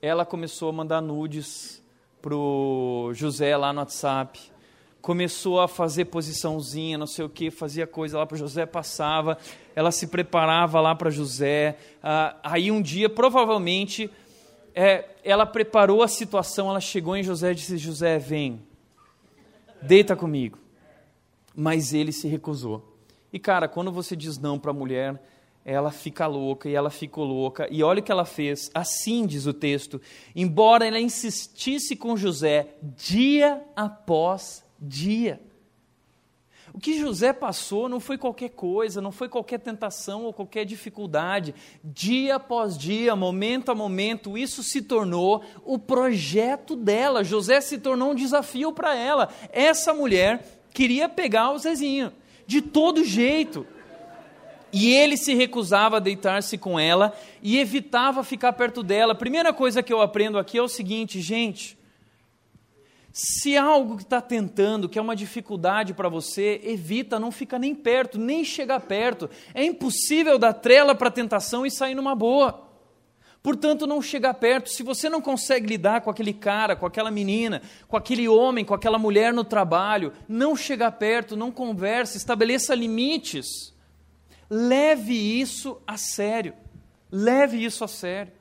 [0.00, 1.82] ela começou a mandar nudes
[2.20, 4.51] para o José lá no WhatsApp
[5.02, 9.36] começou a fazer posiçãozinha, não sei o que, fazia coisa lá para José, passava,
[9.74, 11.76] ela se preparava lá para José.
[12.00, 14.08] Ah, aí um dia, provavelmente,
[14.72, 18.62] é, ela preparou a situação, ela chegou em José e disse: José, vem,
[19.82, 20.56] deita comigo.
[21.54, 22.96] Mas ele se recusou.
[23.32, 25.20] E cara, quando você diz não para a mulher,
[25.64, 27.66] ela fica louca e ela ficou louca.
[27.70, 28.70] E olha o que ela fez.
[28.72, 30.00] Assim diz o texto:
[30.34, 35.40] embora ela insistisse com José dia após dia.
[36.74, 41.54] O que José passou não foi qualquer coisa, não foi qualquer tentação ou qualquer dificuldade.
[41.84, 47.22] Dia após dia, momento a momento, isso se tornou o projeto dela.
[47.22, 49.28] José se tornou um desafio para ela.
[49.52, 52.10] Essa mulher queria pegar o Zezinho,
[52.46, 53.66] de todo jeito.
[54.72, 59.12] E ele se recusava a deitar-se com ela e evitava ficar perto dela.
[59.12, 61.76] A primeira coisa que eu aprendo aqui é o seguinte, gente
[63.12, 67.58] se há algo que está tentando, que é uma dificuldade para você, evita, não fica
[67.58, 69.28] nem perto, nem chegar perto.
[69.52, 72.72] É impossível dar trela para a tentação e sair numa boa.
[73.42, 74.70] Portanto, não chegar perto.
[74.70, 78.72] Se você não consegue lidar com aquele cara, com aquela menina, com aquele homem, com
[78.72, 83.74] aquela mulher no trabalho, não chegar perto, não converse, estabeleça limites.
[84.48, 86.54] Leve isso a sério.
[87.10, 88.32] Leve isso a sério.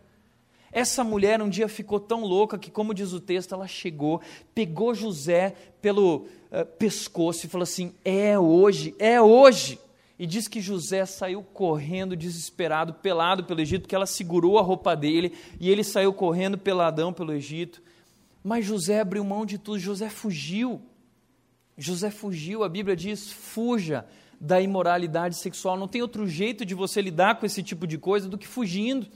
[0.71, 4.21] Essa mulher um dia ficou tão louca que, como diz o texto, ela chegou,
[4.55, 9.79] pegou José pelo uh, pescoço e falou assim: É hoje, é hoje.
[10.17, 14.95] E diz que José saiu correndo, desesperado, pelado pelo Egito, porque ela segurou a roupa
[14.95, 17.81] dele e ele saiu correndo peladão pelo Egito.
[18.43, 20.81] Mas José abriu mão de tudo, José fugiu.
[21.77, 24.05] José fugiu, a Bíblia diz: fuja
[24.39, 25.77] da imoralidade sexual.
[25.77, 29.07] Não tem outro jeito de você lidar com esse tipo de coisa do que fugindo.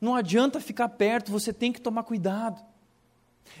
[0.00, 2.60] Não adianta ficar perto, você tem que tomar cuidado.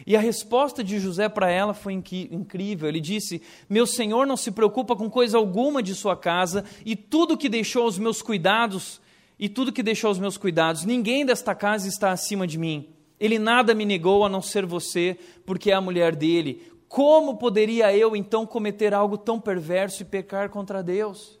[0.06, 2.88] E a resposta de José para ela foi incrível.
[2.88, 7.36] Ele disse: Meu senhor não se preocupa com coisa alguma de sua casa, e tudo
[7.36, 9.00] que deixou aos meus cuidados,
[9.38, 12.88] e tudo que deixou aos meus cuidados, ninguém desta casa está acima de mim.
[13.18, 16.62] Ele nada me negou a não ser você, porque é a mulher dele.
[16.88, 21.39] Como poderia eu então cometer algo tão perverso e pecar contra Deus?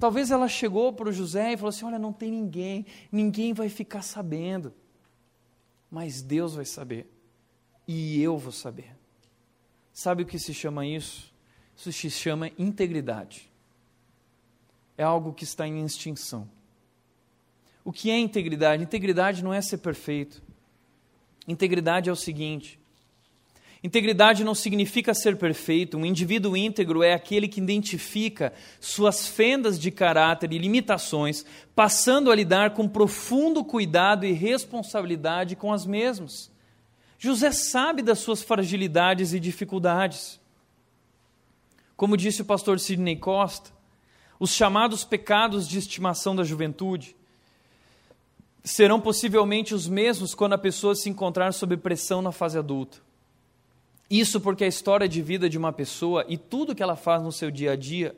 [0.00, 3.68] Talvez ela chegou para o José e falou assim: Olha, não tem ninguém, ninguém vai
[3.68, 4.72] ficar sabendo,
[5.90, 7.06] mas Deus vai saber
[7.86, 8.96] e eu vou saber.
[9.92, 11.30] Sabe o que se chama isso?
[11.76, 13.50] Isso se chama integridade.
[14.96, 16.48] É algo que está em extinção.
[17.84, 18.82] O que é integridade?
[18.82, 20.42] Integridade não é ser perfeito.
[21.46, 22.79] Integridade é o seguinte:
[23.82, 25.96] Integridade não significa ser perfeito.
[25.96, 32.34] Um indivíduo íntegro é aquele que identifica suas fendas de caráter e limitações, passando a
[32.34, 36.50] lidar com profundo cuidado e responsabilidade com as mesmas.
[37.18, 40.38] José sabe das suas fragilidades e dificuldades.
[41.96, 43.70] Como disse o pastor Sidney Costa,
[44.38, 47.16] os chamados pecados de estimação da juventude
[48.62, 52.98] serão possivelmente os mesmos quando a pessoa se encontrar sob pressão na fase adulta.
[54.10, 57.30] Isso porque a história de vida de uma pessoa e tudo que ela faz no
[57.30, 58.16] seu dia a dia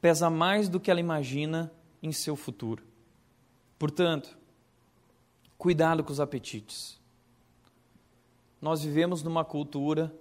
[0.00, 1.70] pesa mais do que ela imagina
[2.02, 2.82] em seu futuro.
[3.78, 4.36] Portanto,
[5.56, 6.98] cuidado com os apetites.
[8.60, 10.12] Nós vivemos numa cultura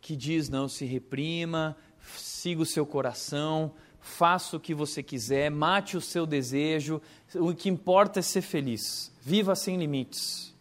[0.00, 1.76] que diz não se reprima,
[2.16, 7.02] siga o seu coração, faça o que você quiser, mate o seu desejo,
[7.34, 9.12] o que importa é ser feliz.
[9.20, 10.54] Viva sem limites.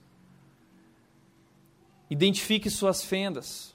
[2.10, 3.75] Identifique suas fendas.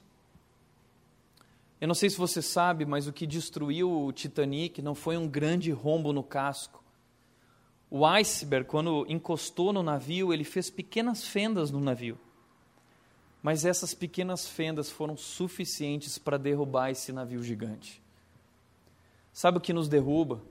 [1.81, 5.27] Eu não sei se você sabe, mas o que destruiu o Titanic não foi um
[5.27, 6.85] grande rombo no casco.
[7.89, 12.19] O iceberg, quando encostou no navio, ele fez pequenas fendas no navio.
[13.43, 18.03] Mas essas pequenas fendas foram suficientes para derrubar esse navio gigante.
[19.33, 20.43] Sabe o que nos derruba?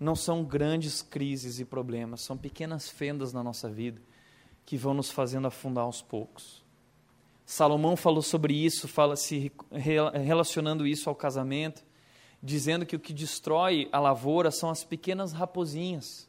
[0.00, 4.00] Não são grandes crises e problemas, são pequenas fendas na nossa vida
[4.64, 6.62] que vão nos fazendo afundar aos poucos.
[7.50, 9.50] Salomão falou sobre isso, fala se
[10.22, 11.82] relacionando isso ao casamento,
[12.42, 16.28] dizendo que o que destrói a lavoura são as pequenas raposinhas.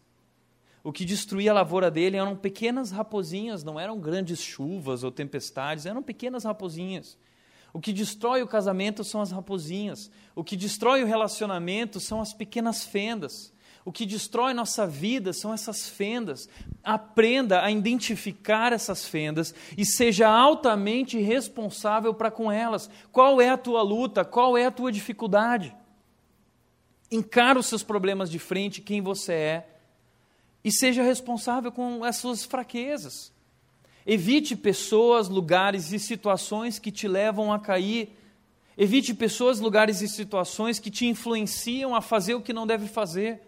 [0.81, 5.85] O que destruía a lavoura dele eram pequenas raposinhas, não eram grandes chuvas ou tempestades,
[5.85, 7.17] eram pequenas raposinhas.
[7.73, 10.09] O que destrói o casamento são as raposinhas.
[10.33, 13.51] O que destrói o relacionamento são as pequenas fendas.
[13.85, 16.49] O que destrói nossa vida são essas fendas.
[16.83, 22.89] Aprenda a identificar essas fendas e seja altamente responsável para com elas.
[23.11, 24.25] Qual é a tua luta?
[24.25, 25.75] Qual é a tua dificuldade?
[27.11, 29.69] Encara os seus problemas de frente, quem você é,
[30.63, 33.31] e seja responsável com as suas fraquezas.
[34.05, 38.15] Evite pessoas, lugares e situações que te levam a cair.
[38.77, 43.41] Evite pessoas, lugares e situações que te influenciam a fazer o que não deve fazer.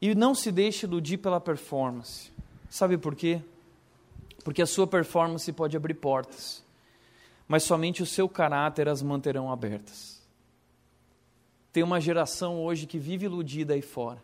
[0.00, 2.30] E não se deixe iludir pela performance.
[2.70, 3.42] Sabe por quê?
[4.42, 6.64] Porque a sua performance pode abrir portas,
[7.46, 10.20] mas somente o seu caráter as manterão abertas.
[11.72, 14.22] Tem uma geração hoje que vive iludida aí fora,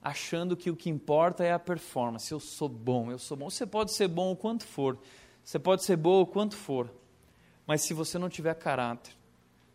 [0.00, 2.30] achando que o que importa é a performance.
[2.30, 3.50] Eu sou bom, eu sou bom.
[3.50, 4.96] Você pode ser bom o quanto for,
[5.42, 6.90] você pode ser boa o quanto for,
[7.66, 9.16] mas se você não tiver caráter,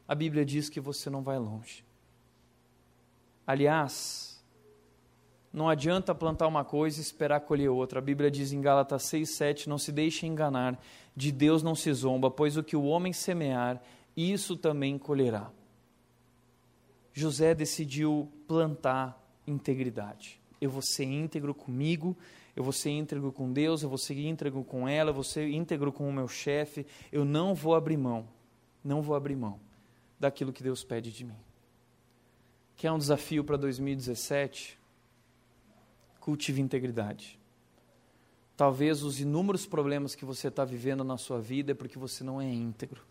[0.08, 1.84] a Bíblia diz que você não vai longe.
[3.46, 4.31] Aliás,
[5.54, 8.00] não adianta plantar uma coisa e esperar colher outra.
[8.00, 10.82] A Bíblia diz em Gálatas 6,7: Não se deixe enganar,
[11.16, 13.82] de Deus não se zomba, pois o que o homem semear,
[14.16, 15.52] isso também colherá.
[17.14, 20.40] José decidiu plantar integridade.
[20.62, 22.16] Eu vou ser íntegro comigo,
[22.56, 25.50] eu vou ser íntegro com Deus, eu vou ser íntegro com ela, eu vou ser
[25.50, 26.86] íntegro com o meu chefe.
[27.12, 28.26] Eu não vou abrir mão,
[28.82, 29.60] não vou abrir mão
[30.18, 31.36] daquilo que Deus pede de mim.
[32.78, 34.81] Que é um desafio para 2017
[36.22, 37.38] cultive integridade.
[38.56, 42.40] Talvez os inúmeros problemas que você está vivendo na sua vida é porque você não
[42.40, 43.02] é íntegro.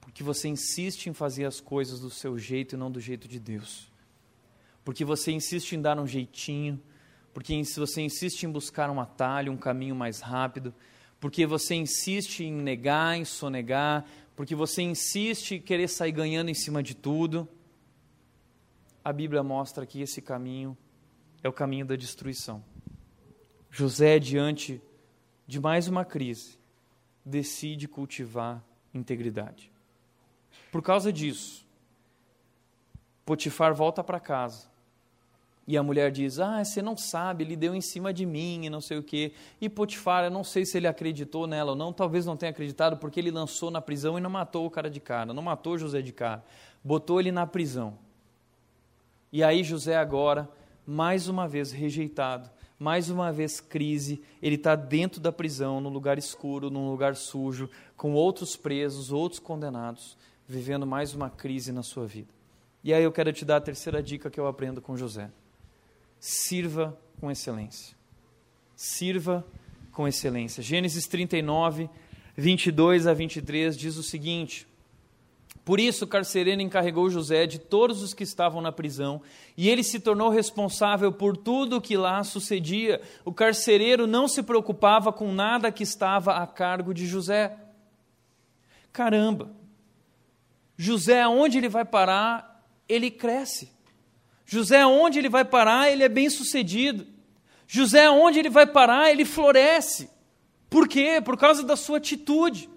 [0.00, 3.38] Porque você insiste em fazer as coisas do seu jeito e não do jeito de
[3.38, 3.92] Deus.
[4.82, 6.80] Porque você insiste em dar um jeitinho.
[7.34, 10.72] porque você insiste em buscar um atalho, um caminho mais rápido,
[11.20, 14.04] porque você insiste em negar, em sonegar,
[14.36, 17.48] porque você insiste em querer sair ganhando em cima de tudo,
[19.04, 20.76] a Bíblia mostra que esse caminho
[21.44, 22.64] é o caminho da destruição.
[23.70, 24.80] José, diante
[25.46, 26.58] de mais uma crise,
[27.24, 28.64] decide cultivar
[28.94, 29.70] integridade.
[30.72, 31.62] Por causa disso,
[33.26, 34.68] Potifar volta para casa
[35.66, 38.70] e a mulher diz: Ah, você não sabe, ele deu em cima de mim e
[38.70, 39.32] não sei o quê.
[39.60, 42.96] E Potifar, eu não sei se ele acreditou nela ou não, talvez não tenha acreditado,
[42.96, 46.00] porque ele lançou na prisão e não matou o cara de cara, não matou José
[46.00, 46.44] de cara,
[46.82, 47.98] botou ele na prisão.
[49.32, 50.48] E aí José agora,
[50.86, 56.18] mais uma vez rejeitado, mais uma vez crise, ele está dentro da prisão, num lugar
[56.18, 60.16] escuro, num lugar sujo, com outros presos, outros condenados,
[60.46, 62.32] vivendo mais uma crise na sua vida.
[62.82, 65.30] E aí eu quero te dar a terceira dica que eu aprendo com José
[66.24, 67.94] sirva com excelência.
[68.74, 69.46] Sirva
[69.92, 70.62] com excelência.
[70.62, 71.90] Gênesis 39,
[72.34, 74.66] 22 a 23 diz o seguinte:
[75.64, 79.22] Por isso o carcereiro encarregou José de todos os que estavam na prisão,
[79.56, 83.00] e ele se tornou responsável por tudo o que lá sucedia.
[83.24, 87.56] O carcereiro não se preocupava com nada que estava a cargo de José.
[88.92, 89.50] Caramba!
[90.76, 93.72] José, aonde ele vai parar, ele cresce.
[94.44, 97.06] José, onde ele vai parar, ele é bem sucedido.
[97.66, 100.10] José, onde ele vai parar, ele floresce.
[100.68, 101.22] Por quê?
[101.24, 102.68] Por causa da sua atitude.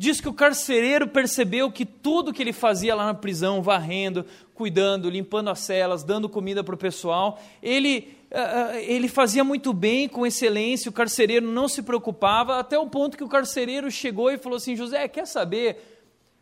[0.00, 4.24] Diz que o carcereiro percebeu que tudo que ele fazia lá na prisão, varrendo,
[4.54, 10.08] cuidando, limpando as celas, dando comida para o pessoal, ele, uh, ele fazia muito bem,
[10.08, 14.38] com excelência, o carcereiro não se preocupava, até o ponto que o carcereiro chegou e
[14.38, 15.96] falou assim: José, quer saber?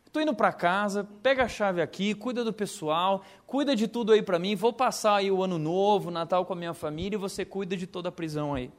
[0.05, 4.21] Estou indo para casa, pega a chave aqui, cuida do pessoal, cuida de tudo aí
[4.21, 7.43] para mim, vou passar aí o ano novo, Natal com a minha família e você
[7.43, 8.71] cuida de toda a prisão aí.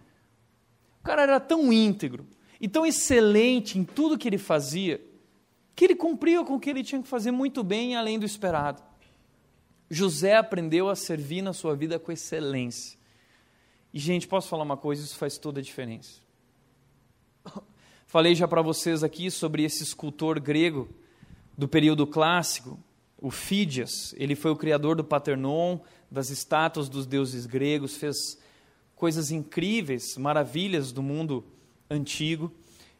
[1.00, 2.24] O cara era tão íntegro
[2.60, 5.00] e tão excelente em tudo que ele fazia,
[5.74, 8.82] que ele cumpria com o que ele tinha que fazer muito bem além do esperado.
[9.90, 12.98] José aprendeu a servir na sua vida com excelência.
[13.92, 15.02] E, gente, posso falar uma coisa?
[15.02, 16.20] Isso faz toda a diferença.
[18.06, 20.88] Falei já para vocês aqui sobre esse escultor grego
[21.56, 22.78] do período clássico,
[23.20, 25.80] o Fídias, ele foi o criador do Paternon,
[26.10, 28.16] das estátuas dos deuses gregos, fez
[28.94, 31.44] coisas incríveis, maravilhas do mundo
[31.90, 32.52] antigo.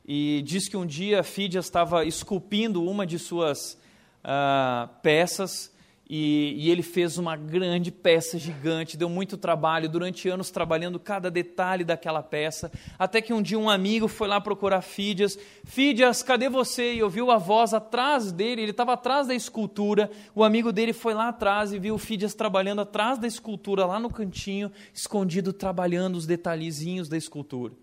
[0.07, 3.79] E diz que um dia Fídias estava esculpindo uma de suas
[4.25, 5.71] uh, peças
[6.11, 11.31] e, e, ele fez uma grande peça gigante, deu muito trabalho, durante anos trabalhando cada
[11.31, 15.39] detalhe daquela peça, até que um dia um amigo foi lá procurar Fídias.
[15.65, 16.95] Fídias, cadê você?
[16.95, 20.11] E ouviu a voz atrás dele, ele estava atrás da escultura.
[20.35, 24.09] O amigo dele foi lá atrás e viu Fídias trabalhando atrás da escultura, lá no
[24.09, 27.75] cantinho, escondido, trabalhando os detalhezinhos da escultura.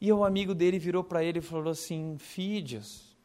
[0.00, 3.16] E o amigo dele virou para ele e falou assim: Fídias,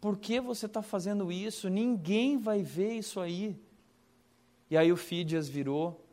[0.00, 1.68] por que você está fazendo isso?
[1.68, 3.56] Ninguém vai ver isso aí.
[4.70, 6.04] E aí o Fídias virou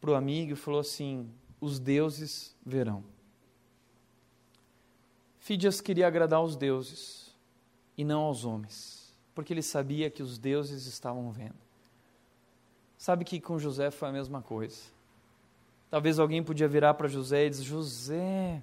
[0.00, 1.30] para o amigo e falou assim:
[1.60, 3.04] Os deuses verão.
[5.38, 7.34] Fídias queria agradar aos deuses
[7.96, 11.56] e não aos homens, porque ele sabia que os deuses estavam vendo.
[12.98, 14.78] Sabe que com José foi a mesma coisa.
[15.90, 18.60] Talvez alguém podia virar para José e dizer: José,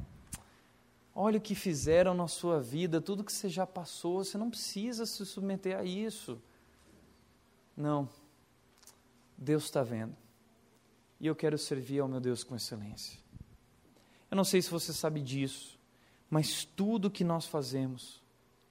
[1.17, 5.05] Olha o que fizeram na sua vida, tudo que você já passou, você não precisa
[5.05, 6.41] se submeter a isso.
[7.75, 8.09] Não.
[9.37, 10.13] Deus está vendo.
[11.17, 13.17] E eu quero servir ao meu Deus com excelência.
[14.29, 15.79] Eu não sei se você sabe disso,
[16.29, 18.21] mas tudo que nós fazemos,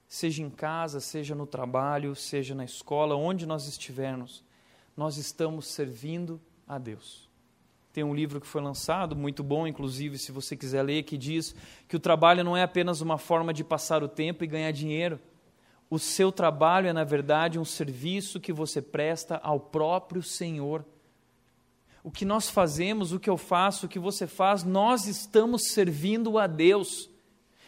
[0.06, 4.44] seja em casa, seja no trabalho, seja na escola, onde nós estivermos,
[4.94, 6.38] nós estamos servindo
[6.68, 7.23] a Deus.
[7.94, 11.54] Tem um livro que foi lançado, muito bom, inclusive, se você quiser ler, que diz
[11.86, 15.20] que o trabalho não é apenas uma forma de passar o tempo e ganhar dinheiro.
[15.88, 20.84] O seu trabalho é, na verdade, um serviço que você presta ao próprio Senhor.
[22.02, 26.36] O que nós fazemos, o que eu faço, o que você faz, nós estamos servindo
[26.36, 27.08] a Deus.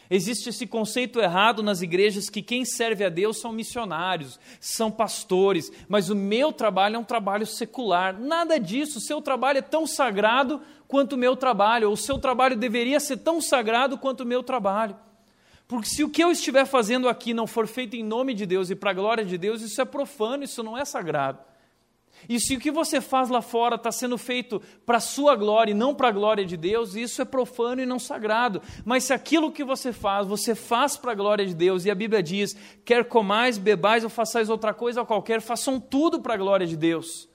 [0.08, 5.72] Existe esse conceito errado nas igrejas que quem serve a Deus são missionários, são pastores,
[5.88, 8.18] mas o meu trabalho é um trabalho secular.
[8.18, 12.18] Nada disso, o seu trabalho é tão sagrado quanto o meu trabalho, ou o seu
[12.18, 14.96] trabalho deveria ser tão sagrado quanto o meu trabalho.
[15.66, 18.70] Porque se o que eu estiver fazendo aqui não for feito em nome de Deus
[18.70, 21.40] e para a glória de Deus, isso é profano, isso não é sagrado.
[22.28, 25.70] E se o que você faz lá fora está sendo feito para a sua glória
[25.70, 28.60] e não para a glória de Deus, isso é profano e não sagrado.
[28.84, 31.94] Mas se aquilo que você faz, você faz para a glória de Deus, e a
[31.94, 36.66] Bíblia diz: quer comais, bebais ou façais outra coisa qualquer, façam tudo para a glória
[36.66, 37.28] de Deus.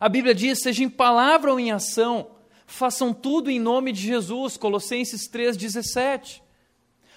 [0.00, 2.30] A Bíblia diz: seja em palavra ou em ação,
[2.66, 6.40] façam tudo em nome de Jesus, Colossenses 3,17.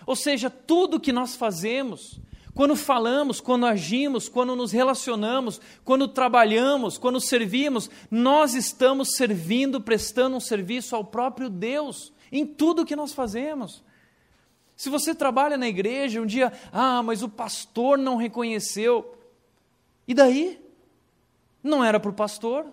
[0.05, 2.19] Ou seja, tudo que nós fazemos,
[2.59, 10.35] quando falamos, quando agimos, quando nos relacionamos, quando trabalhamos, quando servimos, nós estamos servindo, prestando
[10.35, 13.81] um serviço ao próprio Deus em tudo que nós fazemos.
[14.75, 19.17] Se você trabalha na igreja, um dia, ah, mas o pastor não reconheceu.
[20.05, 20.61] E daí?
[21.63, 22.65] Não era para o pastor?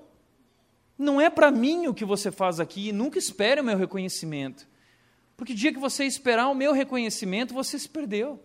[0.98, 4.66] Não é para mim o que você faz aqui, nunca espere o meu reconhecimento.
[5.36, 8.42] Porque o dia que você esperar o meu reconhecimento, você se perdeu.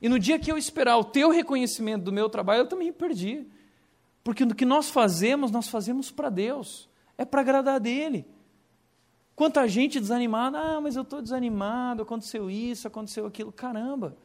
[0.00, 3.46] E no dia que eu esperar o teu reconhecimento do meu trabalho, eu também perdi.
[4.22, 6.88] Porque o que nós fazemos, nós fazemos para Deus.
[7.16, 8.26] É para agradar dele.
[9.34, 13.52] Quanta gente desanimada, ah, mas eu estou desanimado, aconteceu isso, aconteceu aquilo.
[13.52, 14.16] Caramba!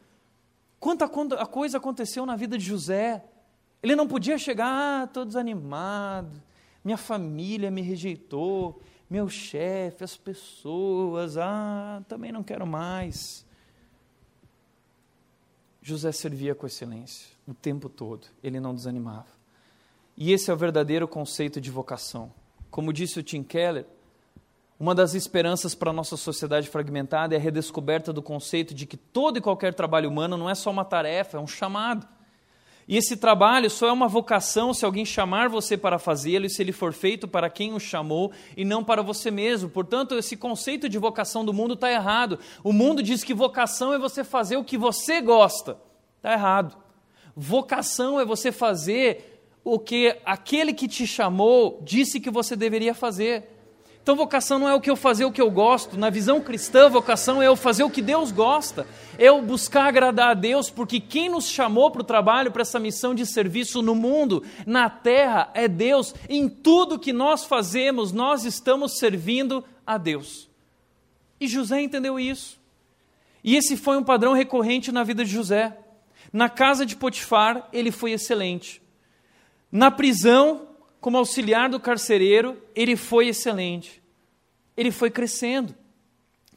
[0.80, 3.24] Quanta coisa aconteceu na vida de José.
[3.84, 6.42] Ele não podia chegar, ah, estou desanimado,
[6.84, 13.46] minha família me rejeitou, meu chefe, as pessoas, ah, também não quero mais.
[15.82, 19.28] José servia com excelência o tempo todo, ele não desanimava.
[20.16, 22.32] E esse é o verdadeiro conceito de vocação.
[22.70, 23.86] Como disse o Tim Keller,
[24.80, 28.98] uma das esperanças para a nossa sociedade fragmentada é a redescoberta do conceito de que
[28.98, 32.08] todo e qualquer trabalho humano não é só uma tarefa, é um chamado.
[32.92, 36.62] E esse trabalho só é uma vocação se alguém chamar você para fazê-lo e se
[36.62, 39.70] ele for feito para quem o chamou e não para você mesmo.
[39.70, 42.38] Portanto, esse conceito de vocação do mundo está errado.
[42.62, 45.78] O mundo diz que vocação é você fazer o que você gosta.
[46.18, 46.76] Está errado.
[47.34, 53.61] Vocação é você fazer o que aquele que te chamou disse que você deveria fazer.
[54.02, 55.96] Então, vocação não é o que eu fazer o que eu gosto.
[55.96, 58.88] Na visão cristã, vocação é eu fazer o que Deus gosta.
[59.18, 62.80] É eu buscar agradar a Deus, porque quem nos chamou para o trabalho, para essa
[62.80, 66.16] missão de serviço no mundo, na terra, é Deus.
[66.28, 70.50] Em tudo que nós fazemos, nós estamos servindo a Deus.
[71.40, 72.60] E José entendeu isso.
[73.44, 75.78] E esse foi um padrão recorrente na vida de José.
[76.34, 78.82] Na casa de Potifar, ele foi excelente.
[79.72, 80.68] Na prisão,
[81.02, 84.02] como auxiliar do carcereiro, ele foi excelente.
[84.78, 85.76] Ele foi crescendo.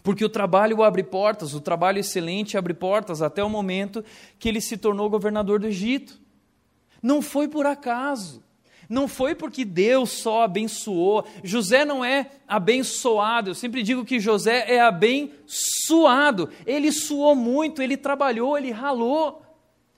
[0.03, 4.05] Porque o trabalho abre portas, o trabalho excelente abre portas até o momento
[4.39, 6.21] que ele se tornou governador do Egito.
[7.03, 8.45] Não foi por acaso.
[8.87, 11.27] Não foi porque Deus só abençoou.
[11.43, 13.51] José não é abençoado.
[13.51, 16.51] Eu sempre digo que José é abençoado.
[16.67, 19.44] Ele suou muito, ele trabalhou, ele ralou.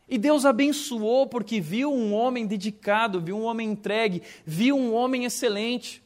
[0.09, 5.25] E Deus abençoou porque viu um homem dedicado, viu um homem entregue, viu um homem
[5.25, 6.03] excelente.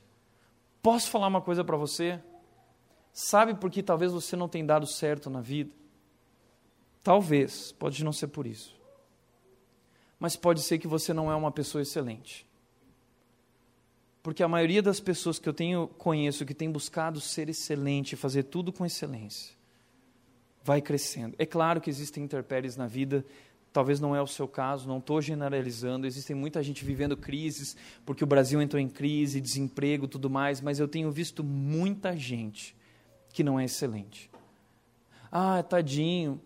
[0.83, 2.21] Posso falar uma coisa para você?
[3.13, 5.71] Sabe por que talvez você não tenha dado certo na vida?
[7.03, 8.75] Talvez, pode não ser por isso.
[10.19, 12.47] Mas pode ser que você não é uma pessoa excelente.
[14.23, 18.45] Porque a maioria das pessoas que eu tenho conheço que tem buscado ser excelente, fazer
[18.45, 19.55] tudo com excelência,
[20.63, 21.35] vai crescendo.
[21.39, 23.25] É claro que existem intempéries na vida,
[23.73, 26.07] Talvez não é o seu caso, não estou generalizando.
[26.07, 30.81] Existem muita gente vivendo crises, porque o Brasil entrou em crise, desemprego, tudo mais, mas
[30.81, 32.77] eu tenho visto muita gente
[33.33, 34.31] que não é excelente.
[35.31, 36.41] Ah, tadinho,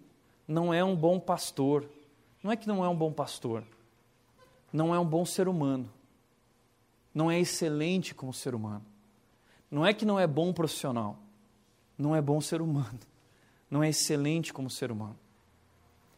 [0.46, 1.88] não é um bom pastor.
[2.42, 3.64] Não é que não é um bom pastor,
[4.70, 5.90] não é um bom ser humano.
[7.14, 8.84] Não é excelente como ser humano.
[9.70, 11.16] Não é que não é bom profissional,
[11.96, 12.98] não é bom ser humano.
[13.70, 15.18] Não é excelente como ser humano.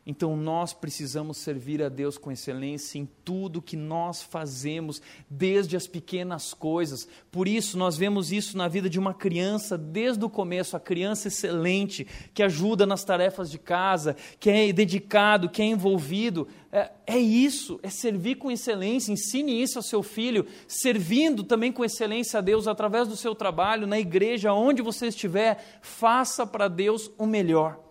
[0.09, 5.89] Então nós precisamos servir a Deus com excelência em tudo que nós fazemos, desde as
[5.89, 7.09] pequenas coisas.
[7.33, 11.27] Por isso nós vemos isso na vida de uma criança desde o começo, a criança
[11.27, 16.47] excelente, que ajuda nas tarefas de casa, que é dedicado, que é envolvido.
[16.71, 19.11] É, é isso, é servir com excelência.
[19.11, 23.89] Ensine isso ao seu filho, servindo também com excelência a Deus através do seu trabalho,
[23.89, 27.86] na igreja, onde você estiver, faça para Deus o melhor.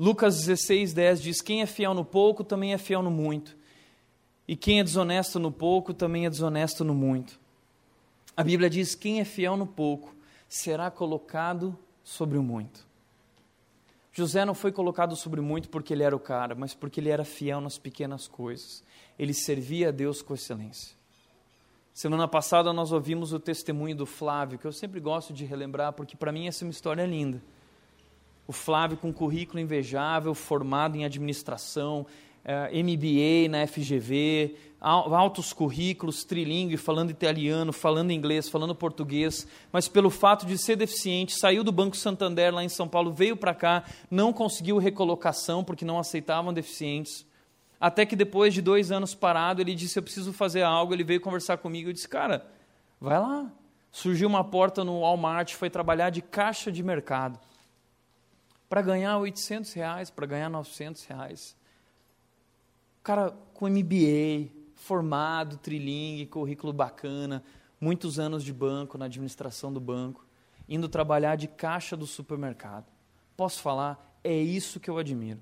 [0.00, 3.54] Lucas 16, 10 diz: Quem é fiel no pouco também é fiel no muito.
[4.48, 7.38] E quem é desonesto no pouco também é desonesto no muito.
[8.34, 10.16] A Bíblia diz: Quem é fiel no pouco
[10.48, 12.88] será colocado sobre o muito.
[14.10, 17.22] José não foi colocado sobre muito porque ele era o cara, mas porque ele era
[17.22, 18.82] fiel nas pequenas coisas.
[19.18, 20.96] Ele servia a Deus com excelência.
[21.92, 26.16] Semana passada nós ouvimos o testemunho do Flávio, que eu sempre gosto de relembrar, porque
[26.16, 27.42] para mim essa é uma história linda
[28.50, 32.04] o Flávio com currículo invejável, formado em administração,
[32.44, 40.10] eh, MBA na FGV, altos currículos, trilingue, falando italiano, falando inglês, falando português, mas pelo
[40.10, 43.84] fato de ser deficiente, saiu do Banco Santander lá em São Paulo, veio para cá,
[44.10, 47.24] não conseguiu recolocação porque não aceitavam deficientes.
[47.80, 50.92] Até que depois de dois anos parado, ele disse: Eu preciso fazer algo.
[50.92, 52.44] Ele veio conversar comigo e disse: Cara,
[53.00, 53.50] vai lá,
[53.92, 57.38] Surgiu uma porta no Walmart, foi trabalhar de caixa de mercado.
[58.70, 61.56] Para ganhar 800 reais, para ganhar 900 reais.
[63.00, 67.42] O cara com MBA, formado, trilingue, currículo bacana,
[67.80, 70.24] muitos anos de banco, na administração do banco,
[70.68, 72.86] indo trabalhar de caixa do supermercado.
[73.36, 74.18] Posso falar?
[74.22, 75.40] É isso que eu admiro.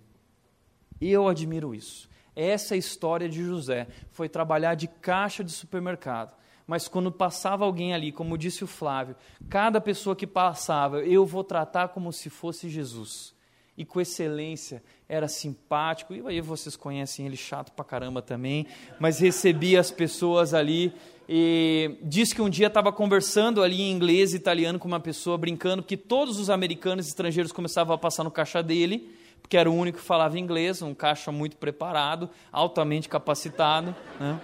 [0.98, 2.08] Eu admiro isso.
[2.34, 3.88] Essa é a história de José.
[4.10, 6.34] Foi trabalhar de caixa de supermercado.
[6.68, 9.16] Mas quando passava alguém ali, como disse o Flávio,
[9.48, 13.34] cada pessoa que passava, eu vou tratar como se fosse Jesus.
[13.74, 16.12] E com excelência, era simpático.
[16.12, 18.66] E aí vocês conhecem ele chato pra caramba também,
[19.00, 20.92] mas recebia as pessoas ali
[21.26, 25.38] e disse que um dia estava conversando ali em inglês e italiano com uma pessoa,
[25.38, 29.10] brincando, que todos os americanos e estrangeiros começavam a passar no caixa dele,
[29.40, 33.96] porque era o único que falava inglês, um caixa muito preparado, altamente capacitado.
[34.20, 34.38] Né?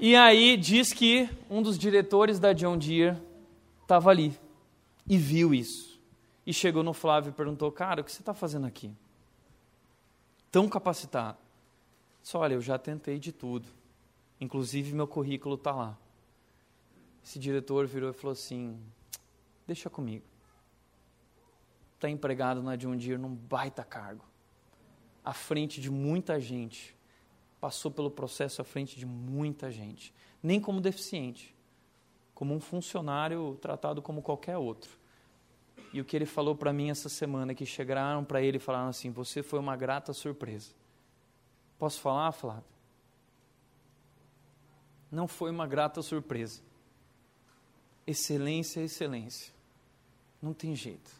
[0.00, 3.16] E aí diz que um dos diretores da John Deere
[3.82, 4.36] estava ali
[5.06, 6.00] e viu isso.
[6.44, 8.90] E chegou no Flávio e perguntou: Cara, o que você está fazendo aqui?
[10.50, 11.38] Tão capacitado.
[12.22, 13.68] Disse: Olha, eu já tentei de tudo.
[14.40, 15.98] Inclusive, meu currículo está lá.
[17.22, 18.80] Esse diretor virou e falou assim:
[19.66, 20.24] Deixa comigo
[22.00, 24.24] está empregado na John Deere num baita cargo,
[25.22, 26.96] à frente de muita gente,
[27.60, 31.54] passou pelo processo à frente de muita gente, nem como deficiente,
[32.34, 34.98] como um funcionário tratado como qualquer outro.
[35.92, 38.88] E o que ele falou para mim essa semana que chegaram para ele e falaram
[38.88, 40.70] assim: Você foi uma grata surpresa.
[41.78, 42.64] Posso falar, Flávio?
[45.10, 46.62] Não foi uma grata surpresa.
[48.06, 49.52] Excelência é excelência.
[50.40, 51.10] Não tem jeito.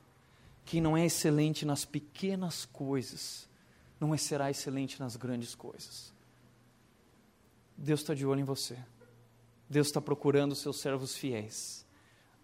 [0.64, 3.48] Quem não é excelente nas pequenas coisas,
[3.98, 6.12] não é, será excelente nas grandes coisas.
[7.82, 8.78] Deus está de olho em você.
[9.68, 11.86] Deus está procurando seus servos fiéis,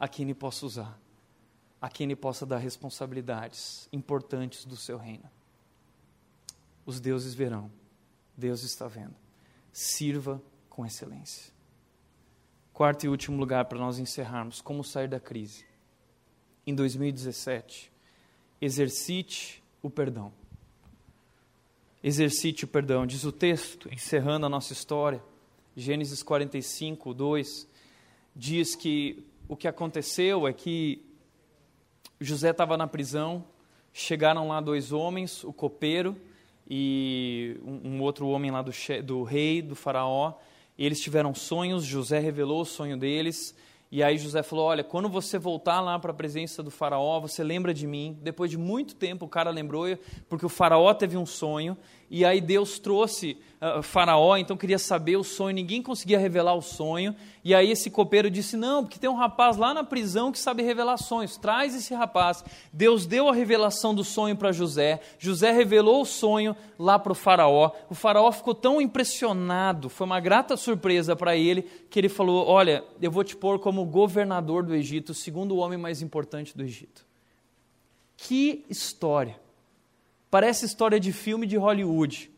[0.00, 0.98] a quem Ele possa usar,
[1.80, 5.28] a quem Ele possa dar responsabilidades importantes do seu reino.
[6.86, 7.70] Os deuses verão,
[8.34, 9.14] Deus está vendo.
[9.72, 11.52] Sirva com excelência.
[12.72, 15.66] Quarto e último lugar para nós encerrarmos: como sair da crise.
[16.66, 17.92] Em 2017,
[18.60, 20.32] exercite o perdão.
[22.08, 25.20] Exercite o perdão, diz o texto, encerrando a nossa história.
[25.76, 27.68] Gênesis 45, 2,
[28.32, 31.04] diz que o que aconteceu é que
[32.20, 33.44] José estava na prisão,
[33.92, 36.16] chegaram lá dois homens, o copeiro
[36.70, 38.70] e um, um outro homem lá do,
[39.02, 40.34] do rei, do faraó,
[40.78, 43.52] eles tiveram sonhos, José revelou o sonho deles,
[43.96, 47.42] e aí José falou: Olha, quando você voltar lá para a presença do Faraó, você
[47.42, 48.18] lembra de mim.
[48.20, 49.86] Depois de muito tempo, o cara lembrou,
[50.28, 51.74] porque o Faraó teve um sonho,
[52.10, 53.38] e aí Deus trouxe
[53.78, 57.14] uh, Faraó, então queria saber o sonho, ninguém conseguia revelar o sonho.
[57.44, 60.62] E aí esse copeiro disse: Não, porque tem um rapaz lá na prisão que sabe
[60.62, 62.44] revelar sonhos, traz esse rapaz.
[62.72, 67.14] Deus deu a revelação do sonho para José, José revelou o sonho lá para o
[67.14, 67.70] Faraó.
[67.88, 72.84] O Faraó ficou tão impressionado, foi uma grata surpresa para ele, que ele falou: Olha,
[73.00, 77.06] eu vou te pôr como governador do Egito, o segundo homem mais importante do Egito.
[78.16, 79.38] Que história!
[80.30, 82.30] Parece história de filme de Hollywood.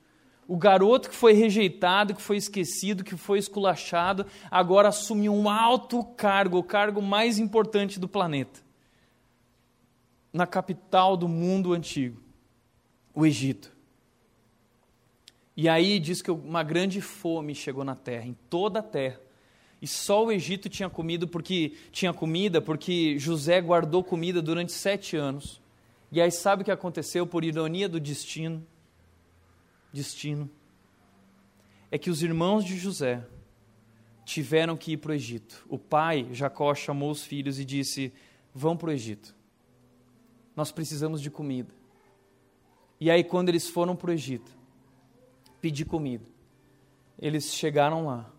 [0.49, 6.03] O garoto que foi rejeitado, que foi esquecido, que foi esculachado, agora assume um alto
[6.03, 8.61] cargo, o cargo mais importante do planeta.
[10.32, 12.18] Na capital do mundo antigo,
[13.14, 13.76] o Egito.
[15.55, 19.20] E aí diz que uma grande fome chegou na terra, em toda a terra.
[19.82, 25.14] E só o Egito tinha comido porque tinha comida, porque José guardou comida durante sete
[25.14, 25.61] anos.
[26.11, 28.66] E aí sabe o que aconteceu por ironia do destino?
[29.93, 30.51] Destino.
[31.91, 33.26] É que os irmãos de José
[34.24, 35.64] tiveram que ir para o Egito.
[35.68, 38.12] O pai, Jacó, chamou os filhos e disse:
[38.55, 39.34] Vão para o Egito.
[40.55, 41.72] Nós precisamos de comida.
[43.01, 44.51] E aí, quando eles foram para o Egito,
[45.61, 46.26] pedir comida,
[47.18, 48.30] eles chegaram lá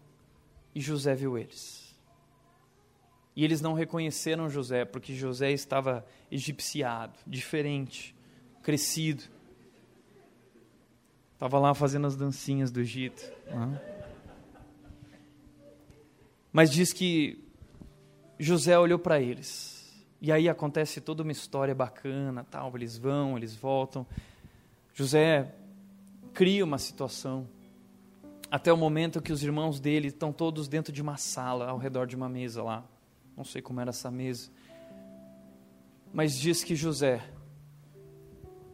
[0.76, 1.90] e José viu eles.
[3.36, 8.16] E eles não reconheceram José, porque José estava egipciado, diferente,
[8.62, 9.24] crescido.
[11.40, 13.24] Estava lá fazendo as dancinhas do Egito.
[13.48, 13.82] Né?
[16.52, 17.42] Mas diz que
[18.38, 20.06] José olhou para eles.
[20.20, 22.76] E aí acontece toda uma história bacana, tal.
[22.76, 24.06] Eles vão, eles voltam.
[24.94, 25.56] José
[26.34, 27.48] cria uma situação
[28.52, 32.06] até o momento que os irmãos dele estão todos dentro de uma sala, ao redor
[32.06, 32.84] de uma mesa lá.
[33.38, 34.52] Não sei como era essa mesa.
[36.14, 37.24] Mas diz que José,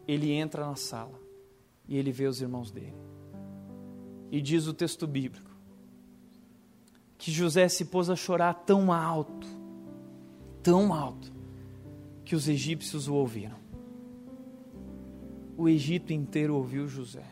[0.08, 1.25] ele entra na sala
[1.88, 2.96] e ele vê os irmãos dele.
[4.32, 5.56] E diz o texto bíblico
[7.18, 9.48] que José se pôs a chorar tão alto,
[10.62, 11.32] tão alto,
[12.24, 13.58] que os egípcios o ouviram.
[15.58, 17.26] O Egito inteiro ouviu José.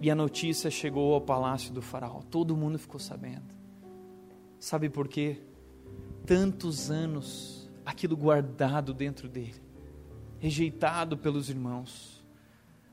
[0.00, 2.20] E a notícia chegou ao palácio do Faraó.
[2.22, 3.54] Todo mundo ficou sabendo.
[4.58, 5.40] Sabe por quê?
[6.26, 9.60] Tantos anos aquilo guardado dentro dele,
[10.44, 12.22] rejeitado pelos irmãos.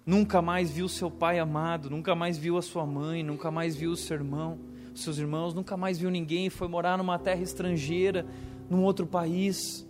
[0.06, 3.92] Nunca mais viu seu pai amado, nunca mais viu a sua mãe, nunca mais viu
[3.92, 4.58] o seu irmão,
[4.96, 8.26] seus irmãos, nunca mais viu ninguém, foi morar numa terra estrangeira,
[8.70, 9.86] num outro país.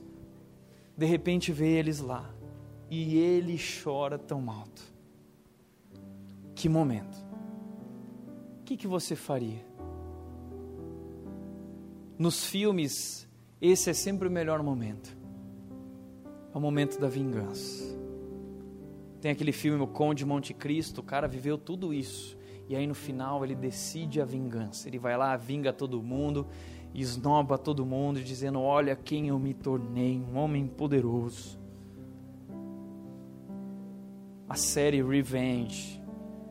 [0.98, 2.28] De repente vê eles lá
[2.90, 4.82] e ele chora tão alto.
[6.56, 7.16] Que momento.
[8.60, 9.64] O que, que você faria?
[12.18, 13.28] Nos filmes,
[13.62, 15.21] esse é sempre o melhor momento.
[16.54, 18.00] É o momento da vingança.
[19.22, 22.38] Tem aquele filme O Conde Monte Cristo, o cara viveu tudo isso.
[22.68, 24.88] E aí no final ele decide a vingança.
[24.88, 26.48] Ele vai lá, vinga todo mundo,
[26.94, 31.60] esnoba todo mundo, dizendo: Olha quem eu me tornei, um homem poderoso.
[34.50, 36.02] A série Revenge,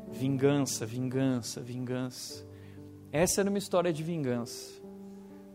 [0.08, 2.46] vingança, vingança, vingança.
[3.12, 4.80] Essa era uma história de vingança.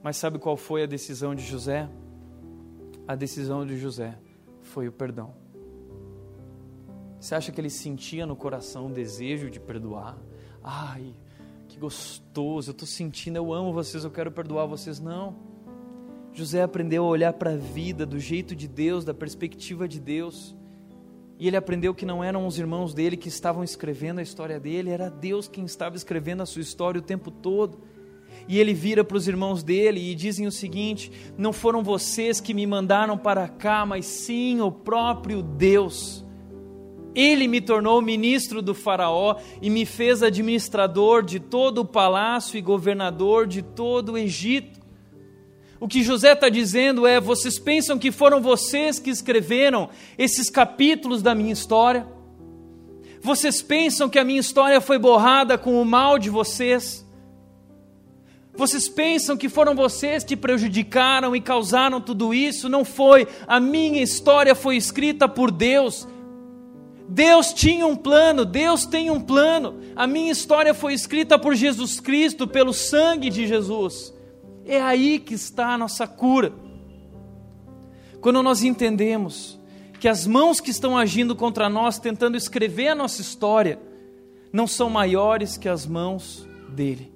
[0.03, 1.89] Mas sabe qual foi a decisão de José?
[3.07, 4.15] A decisão de José
[4.65, 5.33] foi o perdão.
[7.19, 10.17] Você acha que ele sentia no coração o desejo de perdoar?
[10.63, 11.13] Ai,
[11.67, 14.99] que gostoso, eu estou sentindo, eu amo vocês, eu quero perdoar vocês.
[14.99, 15.35] Não.
[16.33, 20.55] José aprendeu a olhar para a vida do jeito de Deus, da perspectiva de Deus.
[21.39, 24.89] E ele aprendeu que não eram os irmãos dele que estavam escrevendo a história dele,
[24.89, 27.79] era Deus quem estava escrevendo a sua história o tempo todo.
[28.47, 32.53] E ele vira para os irmãos dele e dizem o seguinte: Não foram vocês que
[32.53, 36.23] me mandaram para cá, mas sim o próprio Deus.
[37.15, 42.61] Ele me tornou ministro do Faraó e me fez administrador de todo o palácio e
[42.61, 44.81] governador de todo o Egito.
[45.79, 51.21] O que José está dizendo é: vocês pensam que foram vocês que escreveram esses capítulos
[51.21, 52.05] da minha história?
[53.21, 57.04] Vocês pensam que a minha história foi borrada com o mal de vocês?
[58.57, 62.69] Vocês pensam que foram vocês que prejudicaram e causaram tudo isso?
[62.69, 63.27] Não foi.
[63.45, 66.07] A minha história foi escrita por Deus.
[67.07, 69.79] Deus tinha um plano, Deus tem um plano.
[69.95, 74.13] A minha história foi escrita por Jesus Cristo, pelo sangue de Jesus.
[74.65, 76.53] É aí que está a nossa cura.
[78.21, 79.59] Quando nós entendemos
[79.99, 83.79] que as mãos que estão agindo contra nós, tentando escrever a nossa história,
[84.51, 87.14] não são maiores que as mãos dele.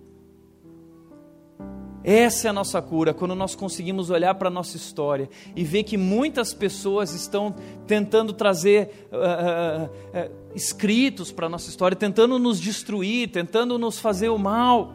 [2.04, 5.84] Essa é a nossa cura, quando nós conseguimos olhar para a nossa história e ver
[5.84, 7.54] que muitas pessoas estão
[7.86, 14.00] tentando trazer uh, uh, uh, escritos para a nossa história, tentando nos destruir, tentando nos
[14.00, 14.94] fazer o mal,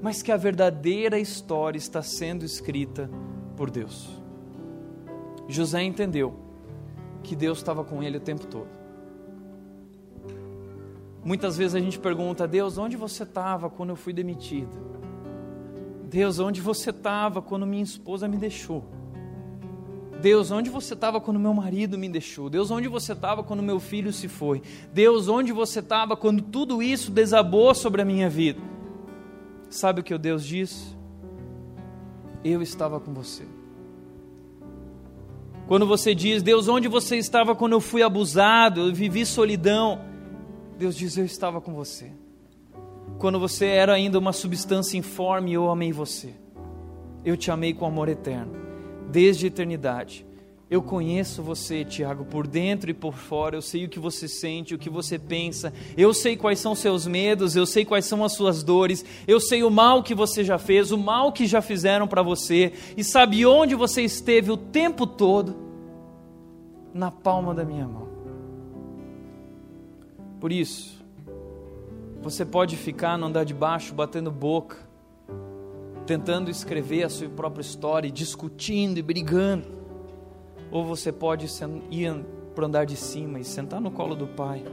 [0.00, 3.10] mas que a verdadeira história está sendo escrita
[3.54, 4.08] por Deus.
[5.46, 6.34] José entendeu
[7.22, 8.68] que Deus estava com ele o tempo todo.
[11.22, 14.91] Muitas vezes a gente pergunta, Deus, onde você estava quando eu fui demitido?
[16.12, 18.84] Deus, onde você estava quando minha esposa me deixou?
[20.20, 22.50] Deus, onde você estava quando meu marido me deixou?
[22.50, 24.60] Deus, onde você estava quando meu filho se foi?
[24.92, 28.60] Deus, onde você estava quando tudo isso desabou sobre a minha vida?
[29.70, 30.94] Sabe o que o Deus diz?
[32.44, 33.44] Eu estava com você.
[35.66, 39.98] Quando você diz, Deus, onde você estava quando eu fui abusado, eu vivi solidão?
[40.76, 42.12] Deus diz, eu estava com você.
[43.18, 46.34] Quando você era ainda uma substância informe, eu amei você.
[47.24, 48.52] Eu te amei com amor eterno,
[49.10, 50.26] desde a eternidade.
[50.72, 53.54] Eu conheço você, Tiago, por dentro e por fora.
[53.54, 55.70] Eu sei o que você sente, o que você pensa.
[55.98, 59.04] Eu sei quais são seus medos, eu sei quais são as suas dores.
[59.28, 62.72] Eu sei o mal que você já fez, o mal que já fizeram para você.
[62.96, 65.54] E sabe onde você esteve o tempo todo?
[66.94, 68.08] Na palma da minha mão.
[70.40, 71.01] Por isso,
[72.22, 74.76] você pode ficar no andar de baixo batendo boca,
[76.06, 79.66] tentando escrever a sua própria história, discutindo e brigando.
[80.70, 81.46] Ou você pode
[81.90, 84.64] ir para o andar de cima e sentar no colo do Pai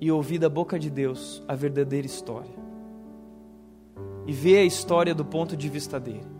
[0.00, 2.50] e ouvir da boca de Deus a verdadeira história.
[4.26, 6.31] E ver a história do ponto de vista dele.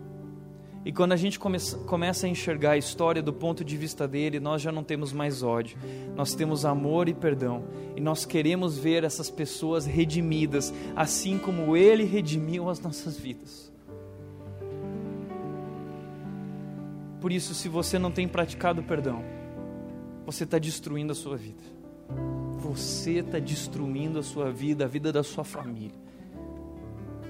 [0.85, 4.61] E quando a gente começa a enxergar a história do ponto de vista dele, nós
[4.61, 5.77] já não temos mais ódio,
[6.13, 7.63] nós temos amor e perdão,
[7.95, 13.71] e nós queremos ver essas pessoas redimidas, assim como ele redimiu as nossas vidas.
[17.21, 19.23] Por isso, se você não tem praticado perdão,
[20.25, 21.63] você está destruindo a sua vida.
[22.59, 25.95] Você está destruindo a sua vida, a vida da sua família.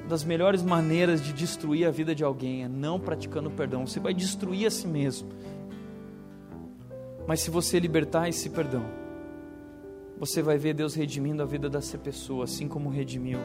[0.08, 3.88] Das melhores maneiras de destruir a vida de alguém é não praticando perdão.
[3.88, 5.30] Você vai destruir a si mesmo.
[7.26, 8.84] Mas se você libertar esse perdão,
[10.20, 13.40] você vai ver Deus redimindo a vida dessa pessoa, assim como redimiu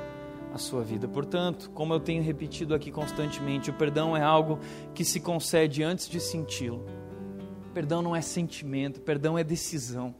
[0.52, 1.06] a sua vida.
[1.06, 4.58] Portanto, como eu tenho repetido aqui constantemente, o perdão é algo
[4.94, 6.84] que se concede antes de senti-lo.
[7.74, 10.14] Perdão não é sentimento, perdão é decisão.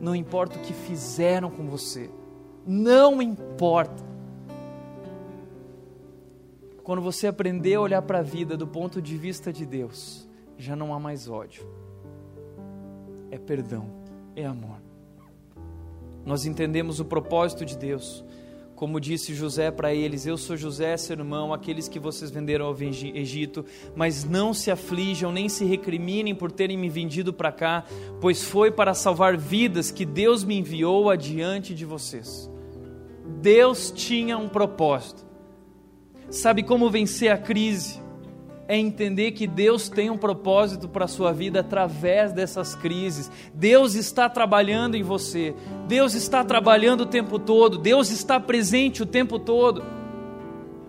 [0.00, 2.10] Não importa o que fizeram com você,
[2.66, 4.03] não importa.
[6.84, 10.76] Quando você aprender a olhar para a vida do ponto de vista de Deus, já
[10.76, 11.66] não há mais ódio.
[13.30, 13.90] É perdão,
[14.36, 14.80] é amor.
[16.24, 18.24] Nós entendemos o propósito de Deus
[18.74, 22.76] como disse José para eles: Eu sou José, seu irmão, aqueles que vocês venderam ao
[22.80, 23.64] Egito,
[23.94, 27.84] mas não se aflijam nem se recriminem por terem me vendido para cá,
[28.20, 32.50] pois foi para salvar vidas que Deus me enviou adiante de vocês.
[33.40, 35.24] Deus tinha um propósito.
[36.30, 38.04] Sabe como vencer a crise?
[38.66, 43.30] é entender que Deus tem um propósito para a sua vida através dessas crises.
[43.52, 45.54] Deus está trabalhando em você,
[45.86, 49.84] Deus está trabalhando o tempo todo, Deus está presente o tempo todo.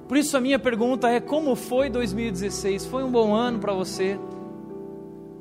[0.08, 2.86] Por isso a minha pergunta é: como foi 2016?
[2.86, 4.18] Foi um bom ano para você?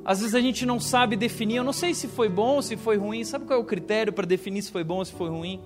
[0.04, 2.96] Às vezes a gente não sabe definir, eu não sei se foi bom se foi
[2.96, 3.24] ruim.
[3.24, 5.60] Sabe qual é o critério para definir se foi bom ou se foi ruim?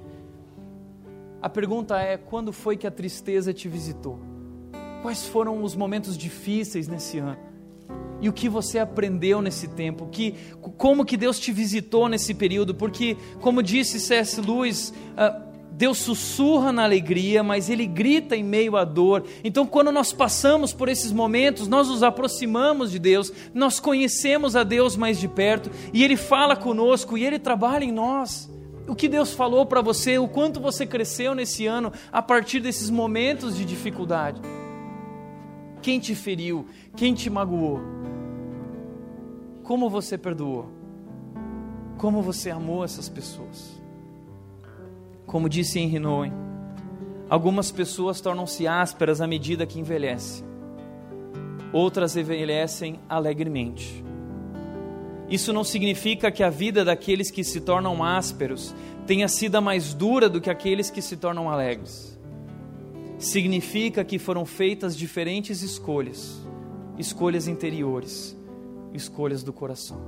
[1.40, 4.18] A pergunta é: quando foi que a tristeza te visitou?
[5.02, 7.48] Quais foram os momentos difíceis nesse ano?
[8.20, 10.08] E o que você aprendeu nesse tempo?
[10.10, 10.34] Que,
[10.76, 12.74] como que Deus te visitou nesse período?
[12.74, 14.40] Porque, como disse C.S.
[14.40, 19.24] Lewis, uh, Deus sussurra na alegria, mas Ele grita em meio à dor.
[19.44, 24.64] Então, quando nós passamos por esses momentos, nós nos aproximamos de Deus, nós conhecemos a
[24.64, 28.50] Deus mais de perto, e Ele fala conosco, e Ele trabalha em nós.
[28.88, 32.88] O que Deus falou para você, o quanto você cresceu nesse ano a partir desses
[32.88, 34.40] momentos de dificuldade.
[35.82, 36.66] Quem te feriu?
[36.96, 37.80] Quem te magoou?
[39.62, 40.70] Como você perdoou?
[41.98, 43.78] Como você amou essas pessoas?
[45.26, 46.32] Como disse Henry Nowen,
[47.28, 50.46] algumas pessoas tornam-se ásperas à medida que envelhecem.
[51.74, 54.02] Outras envelhecem alegremente.
[55.28, 58.74] Isso não significa que a vida daqueles que se tornam ásperos
[59.06, 62.18] tenha sido mais dura do que aqueles que se tornam alegres
[63.18, 66.40] significa que foram feitas diferentes escolhas,
[66.96, 68.36] escolhas interiores,
[68.94, 70.00] escolhas do coração.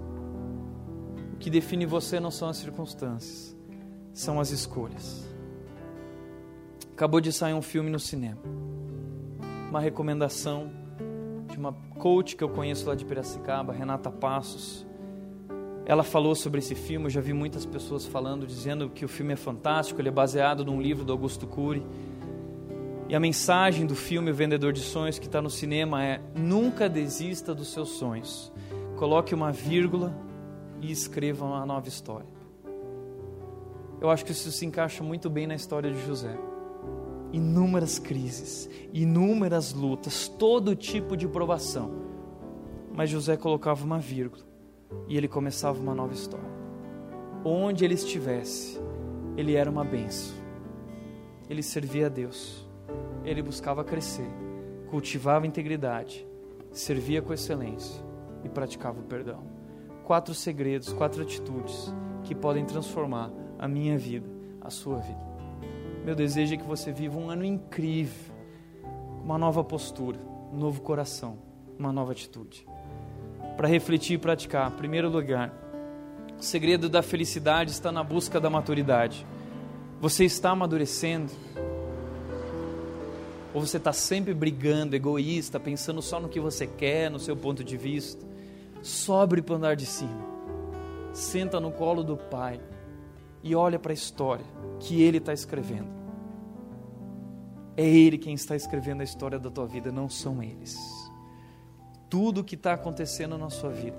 [1.34, 3.56] O que define você não são as circunstâncias,
[4.12, 5.26] são as escolhas.
[6.92, 8.40] Acabou de sair um filme no cinema.
[9.68, 10.70] Uma recomendação
[11.50, 14.86] de uma coach que eu conheço lá de Piracicaba, Renata Passos.
[15.90, 19.32] Ela falou sobre esse filme, eu já vi muitas pessoas falando, dizendo que o filme
[19.32, 21.84] é fantástico, ele é baseado num livro do Augusto Cury.
[23.08, 26.88] E a mensagem do filme O Vendedor de Sonhos que está no cinema é: nunca
[26.88, 28.52] desista dos seus sonhos.
[28.98, 30.16] Coloque uma vírgula
[30.80, 32.28] e escreva uma nova história.
[34.00, 36.38] Eu acho que isso se encaixa muito bem na história de José.
[37.32, 41.90] Inúmeras crises, inúmeras lutas, todo tipo de provação.
[42.94, 44.49] Mas José colocava uma vírgula
[45.08, 46.50] e ele começava uma nova história.
[47.44, 48.80] Onde ele estivesse,
[49.36, 50.36] ele era uma benção.
[51.48, 52.70] Ele servia a Deus
[53.24, 54.28] ele buscava crescer,
[54.88, 56.26] cultivava integridade,
[56.72, 58.02] servia com excelência
[58.44, 59.42] e praticava o perdão.
[60.04, 61.92] Quatro segredos, quatro atitudes
[62.24, 64.28] que podem transformar a minha vida,
[64.60, 65.30] a sua vida.
[66.04, 68.34] Meu desejo é que você viva um ano incrível,
[69.22, 70.18] uma nova postura,
[70.52, 71.38] um novo coração,
[71.78, 72.66] uma nova atitude.
[73.60, 75.52] Para refletir e praticar, primeiro lugar,
[76.38, 79.26] o segredo da felicidade está na busca da maturidade.
[80.00, 81.30] Você está amadurecendo?
[83.52, 87.62] Ou você está sempre brigando, egoísta, pensando só no que você quer, no seu ponto
[87.62, 88.26] de vista?
[88.80, 90.24] Sobre para andar de cima.
[91.12, 92.58] Senta no colo do Pai
[93.42, 94.46] e olha para a história
[94.78, 95.90] que Ele está escrevendo.
[97.76, 100.99] É Ele quem está escrevendo a história da tua vida, não são eles.
[102.10, 103.96] Tudo o que está acontecendo na sua vida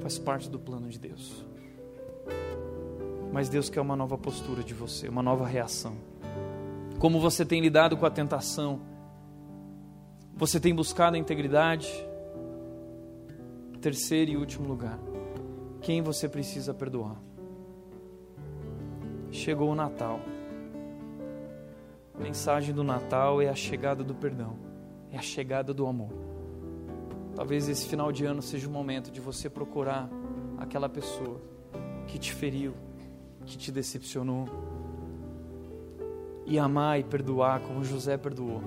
[0.00, 1.44] faz parte do plano de Deus.
[3.30, 5.94] Mas Deus quer uma nova postura de você, uma nova reação.
[6.98, 8.80] Como você tem lidado com a tentação,
[10.34, 11.86] você tem buscado a integridade?
[13.78, 14.98] Terceiro e último lugar,
[15.82, 17.16] quem você precisa perdoar?
[19.30, 20.18] Chegou o Natal.
[22.14, 24.56] A mensagem do Natal é a chegada do perdão,
[25.10, 26.29] é a chegada do amor.
[27.40, 30.10] Talvez esse final de ano seja o momento de você procurar
[30.58, 31.40] aquela pessoa
[32.06, 32.74] que te feriu,
[33.46, 34.44] que te decepcionou.
[36.44, 38.60] E amar e perdoar como José perdoou.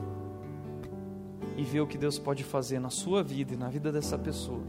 [1.55, 4.63] E ver o que Deus pode fazer na sua vida e na vida dessa pessoa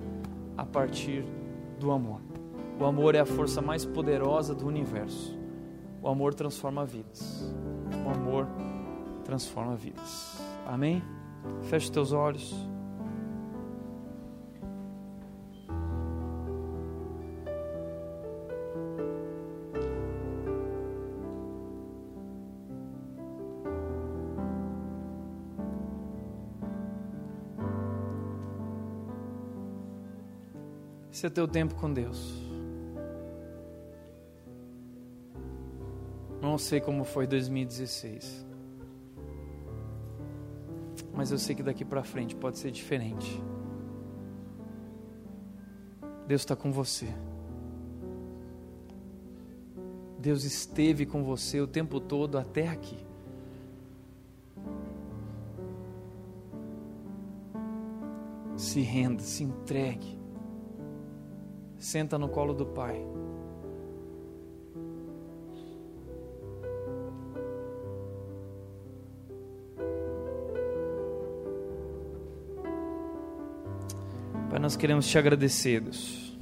[0.55, 1.25] a partir
[1.81, 2.21] do amor.
[2.79, 5.35] O amor é a força mais poderosa do universo.
[6.03, 7.51] O amor transforma vidas.
[8.05, 8.47] O amor
[9.25, 10.39] transforma vidas.
[10.67, 11.03] Amém?
[11.63, 12.74] Feche teus olhos.
[31.25, 32.35] Esse é teu tempo com Deus.
[36.39, 38.47] Não sei como foi 2016.
[41.15, 43.43] Mas eu sei que daqui para frente pode ser diferente.
[46.29, 47.09] Deus está com você.
[50.19, 52.99] Deus esteve com você o tempo todo até aqui.
[58.59, 60.23] Se renda, se entregue.
[61.85, 62.99] Senta no colo do Pai.
[74.49, 76.35] Pai, nós queremos te agradecer, Deus.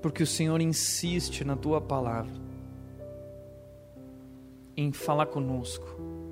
[0.00, 2.40] Porque o Senhor insiste na tua palavra,
[4.76, 6.27] em falar conosco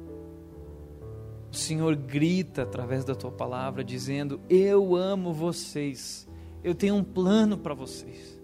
[1.57, 6.29] o Senhor grita através da tua palavra, dizendo: Eu amo vocês,
[6.63, 8.39] eu tenho um plano para vocês.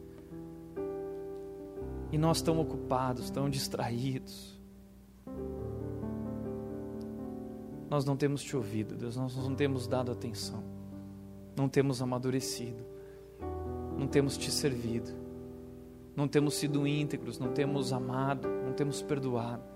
[2.10, 4.58] E nós tão ocupados, tão distraídos.
[7.88, 10.64] Nós não temos te ouvido, Deus, nós não temos dado atenção,
[11.54, 12.82] não temos amadurecido,
[13.98, 15.10] não temos te servido,
[16.16, 19.71] não temos sido íntegros, não temos amado, não temos perdoado.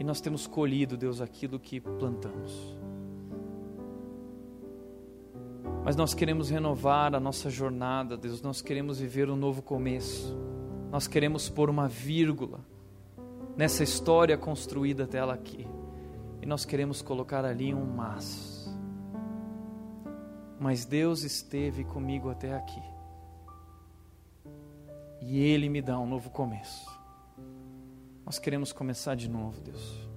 [0.00, 2.74] E nós temos colhido, Deus, aquilo que plantamos.
[5.84, 10.34] Mas nós queremos renovar a nossa jornada, Deus, nós queremos viver um novo começo,
[10.90, 12.60] nós queremos pôr uma vírgula
[13.58, 15.66] nessa história construída até ela aqui,
[16.40, 18.74] e nós queremos colocar ali um mas.
[20.58, 22.82] Mas Deus esteve comigo até aqui,
[25.20, 26.99] e Ele me dá um novo começo.
[28.30, 30.08] Nós queremos começar de novo, Deus.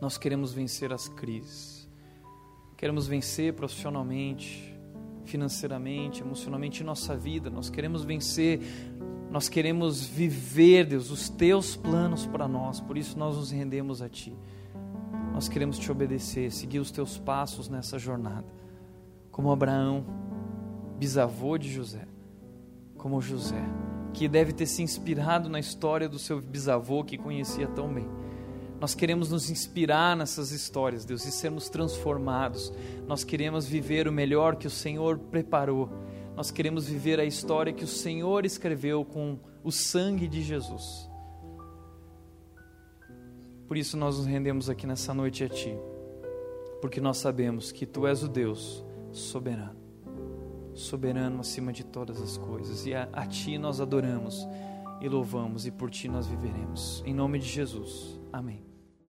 [0.00, 1.90] Nós queremos vencer as crises.
[2.76, 4.72] Queremos vencer profissionalmente,
[5.24, 7.50] financeiramente, emocionalmente em nossa vida.
[7.50, 8.60] Nós queremos vencer,
[9.28, 12.78] nós queremos viver, Deus, os teus planos para nós.
[12.78, 14.32] Por isso nós nos rendemos a ti.
[15.32, 18.46] Nós queremos te obedecer, seguir os teus passos nessa jornada.
[19.32, 20.06] Como Abraão,
[20.96, 22.06] bisavô de José,
[22.96, 23.64] como José
[24.16, 28.08] que deve ter se inspirado na história do seu bisavô que conhecia tão bem.
[28.80, 32.72] Nós queremos nos inspirar nessas histórias, Deus, e sermos transformados.
[33.06, 35.90] Nós queremos viver o melhor que o Senhor preparou.
[36.34, 41.10] Nós queremos viver a história que o Senhor escreveu com o sangue de Jesus.
[43.68, 45.76] Por isso nós nos rendemos aqui nessa noite a Ti,
[46.80, 49.85] porque nós sabemos que Tu és o Deus soberano
[50.76, 52.86] soberano acima de todas as coisas.
[52.86, 54.46] E a, a Ti nós adoramos
[55.00, 57.02] e louvamos, e por Ti nós viveremos.
[57.04, 58.20] Em nome de Jesus.
[58.32, 58.75] Amém.